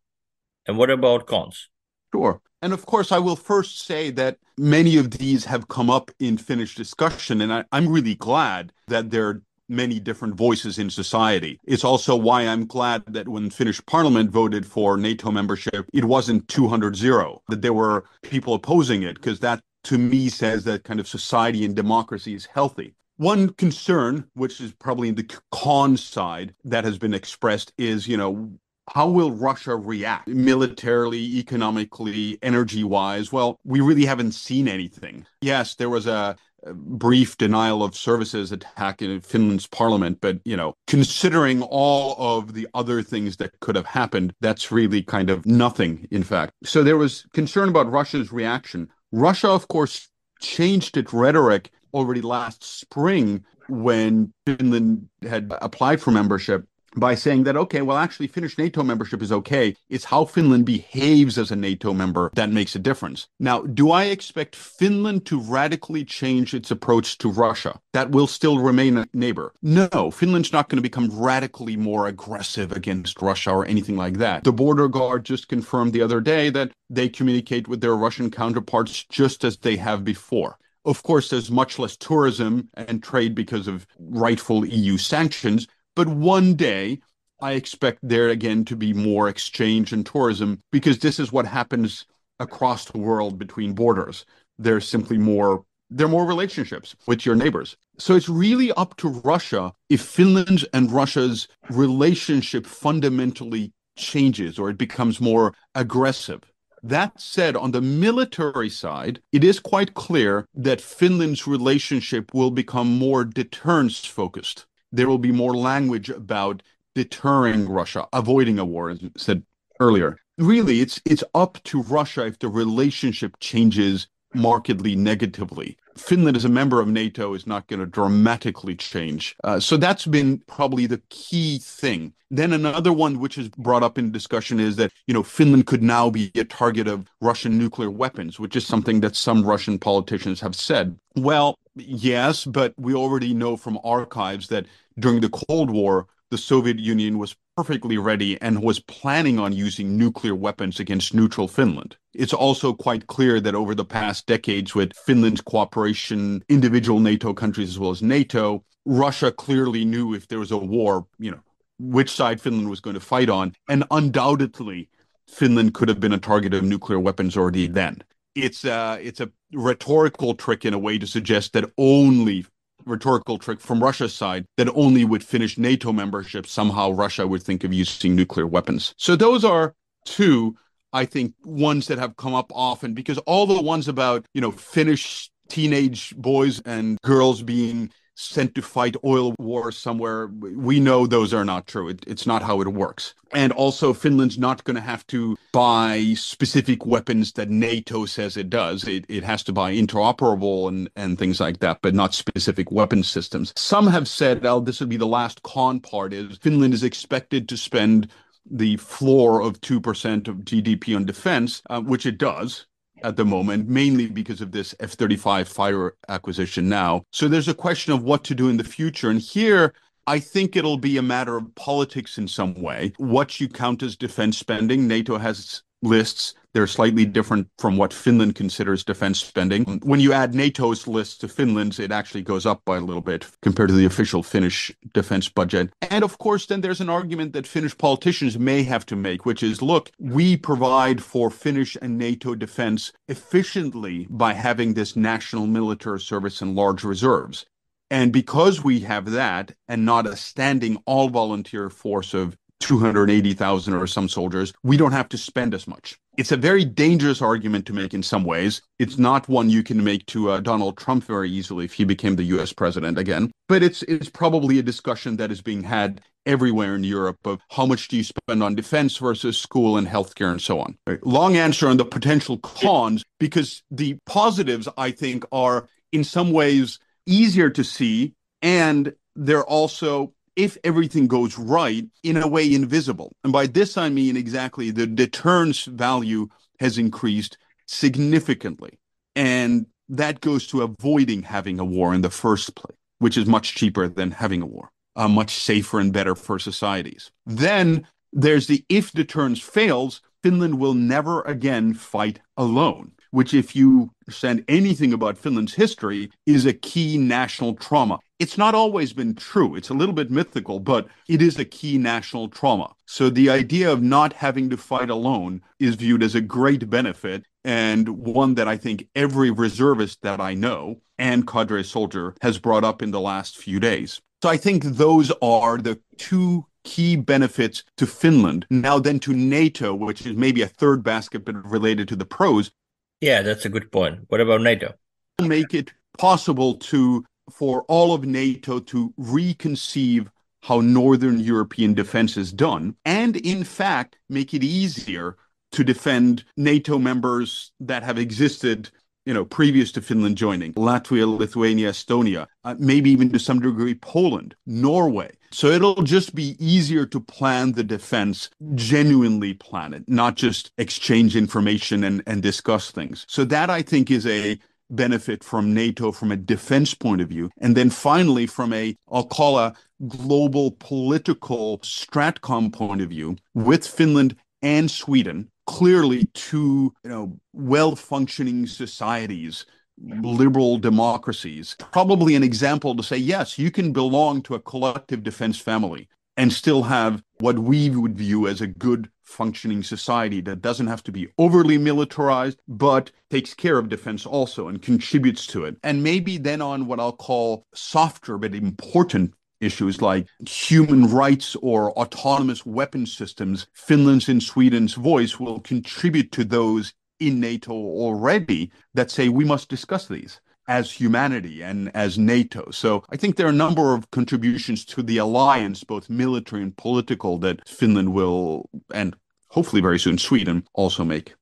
And 0.68 0.78
what 0.78 0.92
about 0.92 1.26
cons? 1.26 1.70
Sure. 2.14 2.42
And 2.62 2.74
of 2.74 2.86
course, 2.86 3.12
I 3.12 3.18
will 3.18 3.36
first 3.36 3.86
say 3.86 4.12
that 4.12 4.38
many 4.58 4.98
of 4.98 5.12
these 5.12 5.46
have 5.46 5.68
come 5.68 5.90
up 5.90 6.12
in 6.20 6.38
Finnish 6.38 6.76
discussion. 6.76 7.42
And 7.42 7.52
I, 7.52 7.66
am 7.72 7.90
really 7.90 8.16
glad 8.16 8.72
that 8.88 9.10
there 9.10 9.28
are 9.28 9.42
many 9.68 10.00
different 10.00 10.36
voices 10.36 10.78
in 10.78 10.90
society. 10.90 11.60
It's 11.64 11.84
also 11.84 12.16
why 12.16 12.46
I'm 12.46 12.68
glad 12.68 13.04
that 13.08 13.28
when 13.28 13.50
Finnish 13.50 13.84
parliament 13.86 14.30
voted 14.30 14.66
for 14.66 14.98
NATO 14.98 15.32
membership, 15.32 15.90
it 15.94 16.06
wasn't 16.06 16.48
200 16.50 16.96
0, 16.96 17.42
that 17.48 17.62
there 17.62 17.74
were 17.74 18.04
people 18.22 18.54
opposing 18.54 19.02
it, 19.02 19.16
because 19.16 19.40
that 19.40 19.64
to 19.84 19.98
me 19.98 20.30
says 20.30 20.64
that 20.66 20.84
kind 20.84 21.00
of 21.00 21.08
society 21.08 21.66
and 21.66 21.76
democracy 21.76 22.34
is 22.34 22.46
healthy. 22.46 22.96
One 23.18 23.50
concern, 23.50 24.28
which 24.34 24.60
is 24.60 24.72
probably 24.74 25.10
in 25.10 25.16
the 25.16 25.30
con 25.52 25.98
side 25.98 26.56
that 26.64 26.86
has 26.86 26.98
been 26.98 27.14
expressed, 27.14 27.74
is 27.78 28.08
you 28.08 28.18
know 28.18 28.52
how 28.90 29.08
will 29.08 29.32
Russia 29.32 29.76
react 29.76 30.28
militarily, 30.28 31.38
economically, 31.38 32.40
energy 32.42 32.84
wise? 32.84 33.32
Well, 33.32 33.60
we 33.64 33.80
really 33.80 34.06
haven't 34.06 34.32
seen 34.34 34.68
anything. 34.68 35.26
Yes, 35.42 35.76
there 35.76 35.90
was 35.90 36.08
a, 36.08 36.36
brief 36.64 37.38
denial 37.38 37.84
of 37.84 37.96
services 37.96 38.52
attack 38.52 39.02
in 39.02 39.22
Finland's 39.22 39.68
parliament. 39.68 40.20
But, 40.22 40.40
you 40.46 40.56
know, 40.56 40.76
considering 40.88 41.64
all 41.64 42.16
of 42.18 42.54
the 42.54 42.68
other 42.74 43.02
things 43.02 43.38
that 43.38 43.60
could 43.60 43.76
have 43.76 43.86
happened, 43.86 44.34
that's 44.42 44.72
really 44.72 45.02
kind 45.02 45.30
of 45.30 45.46
nothing, 45.46 46.08
in 46.12 46.24
fact. 46.24 46.54
So 46.64 46.84
there 46.84 46.98
was 46.98 47.26
concern 47.34 47.70
about 47.70 47.92
Russia's 47.92 48.32
reaction. 48.32 48.90
Russia, 49.12 49.50
of 49.50 49.68
course, 49.68 50.10
changed 50.39 50.98
its 50.98 51.13
rhetoric 51.13 51.72
already 51.94 52.22
last 52.22 52.63
spring 52.63 53.44
when 53.68 54.34
Finland 54.46 55.10
had 55.24 55.53
applied 55.62 56.01
for 56.01 56.12
membership 56.12 56.65
by 56.96 57.16
saying 57.16 57.44
that, 57.44 57.56
okay, 57.56 57.82
well, 57.82 57.98
actually, 57.98 58.28
Finnish 58.28 58.58
NATO 58.58 58.84
membership 58.84 59.22
is 59.22 59.32
okay. 59.32 59.76
It's 59.90 60.06
how 60.06 60.26
Finland 60.26 60.66
behaves 60.66 61.38
as 61.38 61.52
a 61.52 61.56
NATO 61.56 61.94
member 61.94 62.32
that 62.34 62.52
makes 62.52 62.76
a 62.76 62.80
difference. 62.80 63.28
Now, 63.40 63.62
do 63.62 63.92
I 63.92 64.06
expect 64.06 64.56
Finland 64.56 65.26
to 65.28 65.40
radically 65.40 66.04
change 66.04 66.54
its 66.54 66.72
approach 66.72 67.18
to 67.20 67.30
Russia? 67.30 67.80
That 67.94 68.12
will 68.12 68.28
still 68.28 68.60
remain 68.60 68.98
a 68.98 69.08
neighbor. 69.14 69.54
No, 69.62 70.12
Finland's 70.12 70.54
not 70.54 70.70
going 70.70 70.78
to 70.78 70.82
become 70.82 71.10
radically 71.12 71.78
more 71.78 72.08
aggressive 72.08 72.72
against 72.72 73.22
Russia 73.22 73.52
or 73.52 73.66
anything 73.66 73.98
like 73.98 74.18
that. 74.18 74.44
The 74.44 74.54
border 74.54 74.88
guard 74.88 75.26
just 75.26 75.48
confirmed 75.48 75.94
the 75.94 76.02
other 76.02 76.22
day 76.22 76.50
that 76.50 76.72
they 76.90 77.10
communicate 77.10 77.68
with 77.68 77.82
their 77.82 77.96
Russian 77.96 78.30
counterparts 78.32 79.04
just 79.06 79.44
as 79.44 79.58
they 79.58 79.78
have 79.78 80.04
before. 80.04 80.58
Of 80.84 81.04
course, 81.04 81.30
there's 81.30 81.52
much 81.52 81.78
less 81.78 81.96
tourism 81.96 82.70
and 82.74 83.04
trade 83.04 83.36
because 83.36 83.68
of 83.68 83.86
rightful 84.00 84.66
EU 84.66 84.98
sanctions, 84.98 85.68
but 85.96 86.08
one 86.08 86.56
day, 86.56 87.00
I 87.42 87.54
expect 87.54 88.00
there 88.04 88.30
again 88.30 88.66
to 88.66 88.76
be 88.76 88.94
more 88.94 89.28
exchange 89.28 89.92
and 89.92 90.06
tourism 90.06 90.62
because 90.72 91.00
this 91.00 91.20
is 91.20 91.32
what 91.32 91.48
happens 91.48 92.06
across 92.40 92.86
the 92.86 93.00
world 93.00 93.40
between 93.40 93.74
borders. 93.74 94.26
There's 94.58 94.88
simply 94.88 95.18
more 95.18 95.66
there 95.94 96.08
are 96.08 96.10
more 96.10 96.26
relationships 96.26 96.96
with 97.06 97.26
your 97.26 97.36
neighbors. 97.36 97.76
So 97.98 98.16
it's 98.16 98.30
really 98.30 98.72
up 98.74 98.96
to 98.98 99.10
Russia 99.10 99.74
if 99.90 100.02
Finland's 100.02 100.64
and 100.72 100.90
Russia's 100.90 101.50
relationship 101.70 102.66
fundamentally 102.66 103.74
changes 103.98 104.58
or 104.58 104.70
it 104.70 104.78
becomes 104.78 105.20
more 105.20 105.54
aggressive. 105.76 106.44
That 106.82 107.20
said, 107.20 107.58
on 107.58 107.72
the 107.72 107.82
military 107.82 108.70
side, 108.70 109.22
it 109.34 109.44
is 109.44 109.60
quite 109.60 109.94
clear 109.94 110.46
that 110.56 110.80
Finland's 110.80 111.46
relationship 111.46 112.34
will 112.34 112.52
become 112.52 112.98
more 112.98 113.26
deterrence 113.26 114.06
focused 114.06 114.66
there 114.92 115.08
will 115.08 115.18
be 115.18 115.32
more 115.32 115.56
language 115.56 116.10
about 116.10 116.62
deterring 116.96 117.70
Russia, 117.70 118.08
avoiding 118.14 118.60
a 118.60 118.66
war, 118.66 118.90
as 118.90 119.00
said 119.18 119.44
earlier. 119.80 120.18
Really, 120.38 120.82
it's 120.82 121.02
it's 121.06 121.24
up 121.36 121.60
to 121.66 121.82
Russia 121.84 122.26
if 122.26 122.40
the 122.40 122.48
relationship 122.48 123.38
changes 123.40 124.08
markedly 124.34 124.96
negatively. 124.96 125.78
Finland, 125.98 126.38
as 126.38 126.46
a 126.46 126.50
member 126.50 126.80
of 126.80 126.88
NATO, 126.88 127.34
is 127.34 127.46
not 127.46 127.68
going 127.68 127.80
to 127.80 127.86
dramatically 127.86 128.76
change. 128.76 129.36
Uh, 129.44 129.60
so 129.60 129.76
that's 129.76 130.06
been 130.06 130.40
probably 130.48 130.86
the 130.86 131.02
key 131.10 131.60
thing. 131.60 132.14
Then 132.30 132.54
another 132.54 132.94
one 132.94 133.20
which 133.20 133.38
is 133.38 133.50
brought 133.50 133.84
up 133.84 133.98
in 133.98 134.12
discussion 134.12 134.60
is 134.60 134.78
that 134.78 134.92
you 135.06 135.14
know 135.14 135.24
Finland 135.24 135.68
could 135.68 135.84
now 135.84 136.10
be 136.10 136.32
a 136.36 136.46
target 136.46 136.88
of 136.88 137.08
Russian 137.20 137.58
nuclear 137.58 137.92
weapons, 137.92 138.40
which 138.40 138.56
is 138.56 138.66
something 138.66 139.02
that 139.02 139.16
some 139.16 139.44
Russian 139.44 139.78
politicians 139.78 140.40
have 140.40 140.56
said. 140.56 140.98
Well, 141.16 141.56
yes, 141.76 142.46
but 142.46 142.74
we 142.78 142.94
already 142.94 143.34
know 143.34 143.58
from 143.58 143.80
archives 143.84 144.48
that 144.48 144.66
during 145.00 145.22
the 145.22 145.30
Cold 145.30 145.70
War, 145.70 146.08
the 146.32 146.38
Soviet 146.38 146.80
Union 146.80 147.18
was 147.18 147.36
perfectly 147.58 147.98
ready 147.98 148.42
and 148.42 148.64
was 148.64 148.80
planning 148.80 149.38
on 149.38 149.52
using 149.52 149.98
nuclear 149.98 150.34
weapons 150.34 150.80
against 150.80 151.14
neutral 151.14 151.48
Finland. 151.48 151.98
It's 152.14 152.34
also 152.34 152.74
quite 152.74 153.08
clear 153.08 153.42
that 153.42 153.54
over 153.54 153.76
the 153.76 153.86
past 153.86 154.28
decades, 154.28 154.74
with 154.74 154.94
Finland's 154.94 155.42
cooperation, 155.42 156.44
individual 156.48 157.00
NATO 157.00 157.34
countries 157.34 157.70
as 157.70 157.80
well 157.80 157.92
as 157.92 158.02
NATO, 158.02 158.64
Russia 158.86 159.32
clearly 159.32 159.84
knew 159.84 160.14
if 160.14 160.28
there 160.30 160.40
was 160.40 160.52
a 160.52 160.58
war, 160.58 161.06
you 161.20 161.32
know, 161.32 161.42
which 161.80 162.10
side 162.10 162.40
Finland 162.40 162.70
was 162.70 162.80
going 162.80 162.94
to 162.94 163.02
fight 163.02 163.30
on. 163.30 163.54
And 163.68 163.84
undoubtedly, 163.92 164.90
Finland 165.28 165.74
could 165.74 165.90
have 165.90 166.00
been 166.00 166.14
a 166.14 166.18
target 166.18 166.54
of 166.54 166.64
nuclear 166.64 167.00
weapons 167.00 167.36
already 167.36 167.68
then. 167.68 168.04
It's 168.36 168.64
a, 168.64 168.74
uh, 168.74 168.98
it's 169.02 169.20
a 169.20 169.30
rhetorical 169.52 170.34
trick 170.34 170.64
in 170.64 170.74
a 170.74 170.80
way 170.80 170.98
to 170.98 171.06
suggest 171.06 171.52
that 171.54 171.70
only 171.78 172.46
rhetorical 172.86 173.38
trick 173.38 173.60
from 173.60 173.84
Russia's 173.84 174.14
side 174.14 174.46
that 174.58 174.70
only 174.76 175.06
with 175.06 175.24
Finnish 175.24 175.58
NATO 175.58 175.92
membership, 175.92 176.48
somehow 176.48 176.92
Russia 176.92 177.28
would 177.28 177.44
think 177.44 177.64
of 177.64 177.74
using 177.74 178.16
nuclear 178.16 178.48
weapons. 178.48 178.94
So 178.98 179.16
those 179.16 179.44
are 179.44 179.76
two, 180.06 180.56
I 180.94 181.06
think, 181.06 181.34
ones 181.44 181.88
that 181.88 181.98
have 181.98 182.16
come 182.18 182.34
up 182.34 182.52
often 182.54 182.94
because 182.94 183.18
all 183.20 183.46
the 183.46 183.62
ones 183.62 183.88
about, 183.88 184.26
you 184.34 184.42
know, 184.42 184.52
Finnish 184.52 185.30
teenage 185.50 186.16
boys 186.16 186.62
and 186.62 186.98
girls 187.04 187.42
being 187.42 187.92
sent 188.22 188.56
to 188.56 188.62
fight 188.62 188.96
oil 189.04 189.36
wars 189.40 189.78
somewhere. 189.78 190.28
We 190.28 190.80
know 190.80 191.08
those 191.08 191.34
are 191.34 191.46
not 191.46 191.68
true. 191.68 191.90
It, 191.90 192.04
it's 192.08 192.28
not 192.28 192.44
how 192.44 192.62
it 192.62 192.68
works. 192.68 193.13
And 193.34 193.51
also, 193.54 193.94
Finland's 193.94 194.38
not 194.38 194.63
going 194.63 194.75
to 194.75 194.82
have 194.82 195.08
to 195.08 195.38
buy 195.51 196.13
specific 196.16 196.86
weapons 196.86 197.34
that 197.34 197.50
NATO 197.50 198.06
says 198.06 198.38
it 198.38 198.50
does. 198.50 198.88
It, 198.88 199.06
it 199.08 199.24
has 199.24 199.44
to 199.44 199.54
buy 199.54 199.74
interoperable 199.74 200.68
and, 200.68 200.90
and 200.96 201.18
things 201.18 201.40
like 201.40 201.60
that, 201.60 201.80
but 201.82 201.96
not 201.96 202.13
specific 202.13 202.72
weapon 202.72 203.04
systems. 203.04 203.54
Some 203.56 203.88
have 203.88 204.08
said, 204.08 204.46
oh, 204.46 204.60
this 204.60 204.80
would 204.80 204.90
be 204.90 204.98
the 204.98 205.08
last 205.08 205.44
con 205.44 205.80
part 205.80 206.13
is 206.13 206.38
Finland 206.38 206.74
is 206.74 206.84
expected 206.84 207.48
to 207.50 207.58
spend 207.58 208.10
the 208.50 208.78
floor 208.78 209.42
of 209.42 209.62
2% 209.62 210.28
of 210.28 210.38
GDP 210.38 210.96
on 210.96 211.06
defense, 211.06 211.62
uh, 211.70 211.80
which 211.82 212.06
it 212.06 212.18
does 212.18 212.66
at 213.03 213.15
the 213.15 213.25
moment, 213.25 213.67
mainly 213.67 214.08
because 214.08 214.41
of 214.41 214.51
this 214.51 214.74
F 214.79 214.91
35 214.91 215.48
fighter 215.48 215.96
acquisition 216.10 216.70
now. 216.70 217.03
So 217.12 217.27
there's 217.27 217.48
a 217.48 217.53
question 217.53 217.93
of 217.93 218.03
what 218.03 218.24
to 218.25 218.36
do 218.36 218.50
in 218.50 218.58
the 218.58 218.63
future. 218.63 219.10
And 219.10 219.20
here, 219.20 219.74
I 220.08 220.20
think 220.20 220.55
it'll 220.55 220.77
be 220.77 220.98
a 220.98 221.01
matter 221.01 221.38
of 221.38 221.53
politics 221.55 222.17
in 222.17 222.27
some 222.27 222.53
way. 222.55 222.93
What 222.98 223.39
you 223.39 223.48
count 223.48 223.84
as 223.84 223.96
defense 223.96 224.38
spending, 224.38 224.88
NATO 224.88 225.17
has 225.17 225.62
lists. 225.81 226.34
They're 226.53 226.67
slightly 226.67 227.05
different 227.05 227.48
from 227.58 227.77
what 227.77 227.93
Finland 227.93 228.36
considers 228.36 228.84
defense 228.84 229.20
spending. 229.20 229.79
When 229.84 230.01
you 230.01 230.12
add 230.12 230.36
NATO's 230.36 230.86
list 230.86 231.22
to 231.22 231.27
Finland's, 231.27 231.79
it 231.79 231.91
actually 231.91 232.24
goes 232.24 232.46
up 232.46 232.62
by 232.65 232.77
a 232.77 232.81
little 232.81 233.01
bit 233.01 233.25
compared 233.41 233.70
to 233.70 233.75
the 233.75 233.86
official 233.86 234.22
Finnish 234.22 234.72
defense 234.93 235.29
budget. 235.29 235.72
And 235.89 236.03
of 236.03 236.17
course, 236.17 236.46
then 236.46 236.62
there's 236.62 236.81
an 236.81 236.89
argument 236.89 237.34
that 237.34 237.48
Finnish 237.48 237.77
politicians 237.77 238.38
may 238.38 238.63
have 238.63 238.86
to 238.88 238.96
make, 238.96 239.25
which 239.25 239.43
is 239.43 239.62
look, 239.62 239.91
we 239.98 240.36
provide 240.36 241.01
for 241.01 241.29
Finnish 241.29 241.77
and 241.81 241.98
NATO 241.98 242.36
defense 242.36 242.91
efficiently 243.08 244.08
by 244.10 244.34
having 244.34 244.74
this 244.74 244.96
national 244.96 245.48
military 245.48 246.00
service 246.00 246.41
and 246.41 246.55
large 246.55 246.84
reserves. 246.84 247.46
And 247.89 248.13
because 248.13 248.63
we 248.63 248.81
have 248.81 249.12
that 249.12 249.53
and 249.67 249.86
not 249.86 250.08
a 250.08 250.15
standing 250.15 250.81
all 250.86 251.10
volunteer 251.10 251.70
force 251.70 252.13
of 252.13 252.38
280,000 252.62 253.74
or 253.74 253.88
some 253.88 254.08
soldiers, 254.08 254.53
we 254.63 254.77
don't 254.77 254.93
have 254.93 255.10
to 255.10 255.17
spend 255.17 255.53
as 255.53 255.67
much. 255.67 256.00
It's 256.22 256.32
a 256.32 256.38
very 256.38 256.66
dangerous 256.66 257.20
argument 257.20 257.66
to 257.66 257.74
make 257.74 257.96
in 257.96 258.04
some 258.04 258.24
ways. 258.24 258.62
It's 258.78 259.00
not 259.00 259.28
one 259.28 259.50
you 259.50 259.63
can 259.63 259.84
make 259.84 260.06
to 260.06 260.30
uh, 260.30 260.40
Donald 260.40 260.78
Trump 260.78 261.04
very 261.04 261.32
easily 261.32 261.66
if 261.66 261.74
he 261.74 261.84
became 261.84 262.16
the 262.16 262.25
US 262.36 262.54
president 262.54 263.00
again. 263.00 263.32
But 263.50 263.63
it's 263.63 263.82
it's 263.82 264.08
probably 264.08 264.60
a 264.60 264.62
discussion 264.62 265.18
that 265.18 265.32
is 265.32 265.42
being 265.42 265.63
had 265.63 266.00
everywhere 266.28 266.75
in 266.75 266.84
Europe 266.84 267.18
of 267.25 267.40
how 267.50 267.66
much 267.66 267.88
do 267.88 267.98
you 267.98 268.04
spend 268.04 268.44
on 268.44 268.54
defense 268.54 268.98
versus 268.98 269.36
school 269.36 269.78
and 269.78 269.88
healthcare 269.88 270.30
and 270.30 270.40
so 270.40 270.60
on. 270.60 270.78
Right. 270.86 271.04
Long 271.04 271.38
answer 271.38 271.68
on 271.68 271.78
the 271.78 271.86
potential 271.86 272.38
cons 272.38 273.04
because 273.20 273.63
the 273.72 273.98
positives 274.06 274.68
I 274.78 274.92
think 274.92 275.25
are 275.32 275.68
in 275.92 276.04
some 276.04 276.32
ways 276.32 276.78
easier 277.08 277.50
to 277.50 277.63
see 277.63 278.13
and 278.44 278.94
they're 279.16 279.44
also 279.44 280.13
if 280.36 280.58
everything 280.64 281.08
goes 281.08 281.38
right, 281.38 281.86
in 282.04 282.18
a 282.18 282.28
way 282.28 282.54
invisible. 282.54 283.16
And 283.24 283.34
by 283.34 283.48
this, 283.48 283.78
I 283.78 283.90
mean 283.90 284.16
exactly 284.16 284.72
the 284.72 284.88
deterrence 284.88 285.66
value 285.66 286.28
has 286.60 286.78
increased 286.78 287.38
significantly. 287.66 288.80
And 289.16 289.66
that 289.90 290.22
goes 290.22 290.48
to 290.48 290.62
avoiding 290.62 291.24
having 291.24 291.60
a 291.60 291.66
war 291.66 291.94
in 291.94 292.02
the 292.02 292.10
first 292.10 292.56
place, 292.56 292.78
which 293.00 293.18
is 293.18 293.26
much 293.26 293.56
cheaper 293.56 293.88
than 293.88 294.12
having 294.12 294.42
a 294.42 294.46
war, 294.46 294.72
uh, 294.96 295.08
much 295.08 295.36
safer 295.36 295.80
and 295.80 295.92
better 295.92 296.16
for 296.16 296.40
societies. 296.40 297.12
Then 297.26 297.88
there's 298.14 298.48
the 298.48 298.64
if 298.70 298.92
deterrence 298.92 299.42
fails, 299.42 300.02
Finland 300.24 300.60
will 300.60 300.74
never 300.74 301.22
again 301.24 301.74
fight 301.74 302.20
alone 302.38 302.94
which, 303.12 303.34
if 303.34 303.56
you 303.56 303.92
understand 304.08 304.44
anything 304.48 304.94
about 304.94 305.18
Finland's 305.18 305.54
history, 305.54 306.10
is 306.26 306.46
a 306.46 306.54
key 306.54 306.98
national 306.98 307.54
trauma. 307.56 308.00
It's 308.22 308.38
not 308.38 308.54
always 308.54 308.94
been 308.94 309.16
true. 309.16 309.56
It's 309.56 309.70
a 309.70 309.74
little 309.74 309.96
bit 309.96 310.12
mythical, 310.12 310.60
but 310.60 310.88
it 311.08 311.24
is 311.24 311.40
a 311.40 311.44
key 311.44 311.80
national 311.80 312.30
trauma. 312.30 312.75
So 312.86 313.10
the 313.10 313.32
idea 313.32 313.72
of 313.72 313.82
not 313.82 314.13
having 314.13 314.48
to 314.51 314.58
fight 314.58 314.92
alone 314.92 315.42
is 315.60 315.74
viewed 315.74 316.04
as 316.04 316.13
a 316.13 316.22
great 316.22 316.70
benefit 316.70 317.25
and 317.44 317.90
one 317.90 318.36
that 318.36 318.48
I 318.48 318.58
think 318.58 318.88
every 318.94 319.32
reservist 319.32 320.04
that 320.04 320.22
I 320.22 320.36
know 320.36 320.82
and 321.00 321.25
cadre 321.25 321.63
soldier 321.63 322.13
has 322.22 322.38
brought 322.38 322.63
up 322.63 322.84
in 322.84 322.92
the 322.92 323.00
last 323.00 323.40
few 323.40 323.60
days. 323.60 324.00
So 324.22 324.30
I 324.30 324.38
think 324.38 324.66
those 324.66 325.12
are 325.24 325.58
the 325.58 325.80
two 325.98 326.46
key 326.63 326.98
benefits 326.98 327.63
to 327.78 327.88
Finland, 327.88 328.46
now 328.51 328.78
then 328.78 329.00
to 329.00 329.13
NATO, 329.16 329.74
which 329.74 330.06
is 330.06 330.16
maybe 330.16 330.44
a 330.44 330.48
third 330.48 330.84
basket, 330.84 331.25
but 331.25 331.44
related 331.44 331.88
to 331.88 331.96
the 331.96 332.06
pros. 332.06 332.51
Yeah, 333.00 333.24
that's 333.24 333.46
a 333.46 333.50
good 333.50 333.72
point. 333.72 334.01
What 334.10 334.22
about 334.22 334.42
NATO? 334.42 334.75
Make 335.20 335.56
it 335.56 335.74
possible 335.98 336.56
to 336.56 337.04
for 337.32 337.64
all 337.64 337.94
of 337.94 338.06
NATO 338.06 338.60
to 338.60 338.94
reconceive 339.00 340.08
how 340.44 340.62
Northern 340.62 341.20
European 341.20 341.74
defense 341.74 342.18
is 342.18 342.32
done, 342.32 342.76
and 342.84 343.16
in 343.18 343.44
fact, 343.44 343.98
make 344.10 344.34
it 344.34 344.44
easier 344.44 345.18
to 345.52 345.64
defend 345.64 346.24
NATO 346.38 346.80
members 346.80 347.52
that 347.60 347.84
have 347.84 348.00
existed 348.00 348.72
you 349.06 349.14
know, 349.14 349.26
previous 349.26 349.72
to 349.72 349.82
Finland 349.82 350.16
joining, 350.16 350.54
Latvia, 350.54 351.18
Lithuania, 351.18 351.72
Estonia, 351.72 352.28
uh, 352.44 352.56
maybe 352.60 352.92
even 352.92 353.12
to 353.12 353.20
some 353.20 353.40
degree 353.40 353.74
Poland, 353.74 354.36
Norway. 354.46 355.12
So 355.32 355.48
it'll 355.48 355.82
just 355.82 356.14
be 356.14 356.36
easier 356.40 356.86
to 356.88 357.00
plan 357.00 357.54
the 357.54 357.64
defense, 357.64 358.30
genuinely 358.54 359.34
plan 359.34 359.74
it, 359.74 359.84
not 359.88 360.16
just 360.16 360.52
exchange 360.58 361.16
information 361.16 361.84
and, 361.84 362.04
and 362.06 362.22
discuss 362.22 362.70
things. 362.70 363.06
So 363.08 363.24
that 363.26 363.50
I 363.50 363.62
think 363.62 363.90
is 363.90 364.06
a 364.06 364.40
benefit 364.72 365.24
from 365.24 365.54
NATO 365.54 365.92
from 365.92 366.12
a 366.12 366.18
defense 366.18 366.74
point 366.74 367.01
of 367.01 367.10
view. 367.10 367.30
And 367.40 367.56
then 367.56 367.70
finally, 367.70 368.25
from 368.25 368.54
a, 368.54 368.75
I'll 368.92 369.06
call 369.06 369.38
a 369.38 369.54
global 369.88 370.51
political 370.51 371.60
stratcom 371.60 372.54
point 372.54 372.82
of 372.82 372.90
view, 372.90 373.18
with 373.34 373.68
Finland 373.68 374.16
and 374.42 374.72
Sweden, 374.72 375.30
clearly 375.46 376.06
two, 376.13 376.74
you 376.84 376.90
know, 376.90 377.20
well-functioning 377.34 378.48
societies, 378.48 379.46
liberal 379.84 380.58
democracies, 380.58 381.56
probably 381.72 382.16
an 382.16 382.24
example 382.24 382.75
to 382.75 382.84
say, 382.84 382.98
yes, 382.98 383.40
you 383.40 383.50
can 383.51 383.72
belong 383.74 384.22
to 384.24 384.36
a 384.36 384.40
collective 384.40 385.04
defense 385.04 385.40
family 385.40 385.88
and 386.18 386.32
still 386.32 386.63
have 386.63 387.03
what 387.20 387.39
we 387.39 387.70
would 387.70 387.98
view 387.98 388.27
as 388.27 388.41
a 388.41 388.48
good 388.48 388.89
functioning 389.03 389.62
society 389.62 390.22
that 390.22 390.41
doesn't 390.41 390.68
have 390.68 390.84
to 390.84 390.91
be 390.91 391.10
overly 391.18 391.58
militarized, 391.58 392.39
but 392.48 392.91
takes 393.10 393.34
care 393.34 393.58
of 393.58 393.70
defense 393.70 394.06
also 394.06 394.48
and 394.48 394.62
contributes 394.62 395.27
to 395.27 395.46
it. 395.46 395.58
And 395.63 395.84
maybe 395.84 396.18
then 396.18 396.41
on 396.41 396.65
what 396.65 396.80
I'll 396.80 396.94
call 396.94 397.46
softer 397.53 398.18
but 398.18 398.34
important 398.34 399.13
issues 399.41 399.82
like 399.82 400.08
human 400.27 400.88
rights 400.88 401.36
or 401.41 401.72
autonomous 401.72 402.46
weapon 402.46 402.86
systems, 402.86 403.48
Finland's 403.53 404.08
and 404.08 404.22
Sweden's 404.22 404.75
voice 404.75 405.20
will 405.20 405.39
contribute 405.39 406.12
to 406.13 406.24
those 406.24 406.74
in 407.00 407.20
NATO 407.20 407.51
already 407.51 408.51
that 408.75 408.91
say 408.91 409.10
we 409.10 409.25
must 409.25 409.50
discuss 409.50 409.88
these 409.88 410.22
as 410.51 410.70
humanity 410.70 411.41
and 411.41 411.72
as 411.74 411.98
NATO. 411.98 412.51
So 412.51 412.84
I 412.89 412.98
think 412.98 413.15
there 413.15 413.25
are 413.25 413.38
a 413.38 413.46
number 413.48 413.74
of 413.74 413.89
contributions 413.91 414.65
to 414.65 414.84
the 414.84 414.98
alliance, 414.98 415.63
both 415.63 415.89
military 415.89 416.41
and 416.43 416.55
political, 416.58 417.17
that 417.20 417.48
Finland 417.48 417.93
will, 417.93 418.50
and 418.74 418.93
hopefully 419.29 419.62
very 419.62 419.79
soon 419.79 419.98
Sweden, 419.98 420.43
also 420.53 420.84
make. 420.84 421.15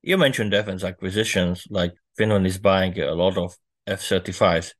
You 0.00 0.16
mentioned 0.16 0.52
defense 0.52 0.82
acquisitions, 0.82 1.66
like 1.68 1.92
Finland 2.16 2.46
is 2.46 2.58
buying 2.58 2.98
a 2.98 3.14
lot 3.14 3.36
of 3.36 3.54
F 3.86 4.00
35s. 4.00 4.72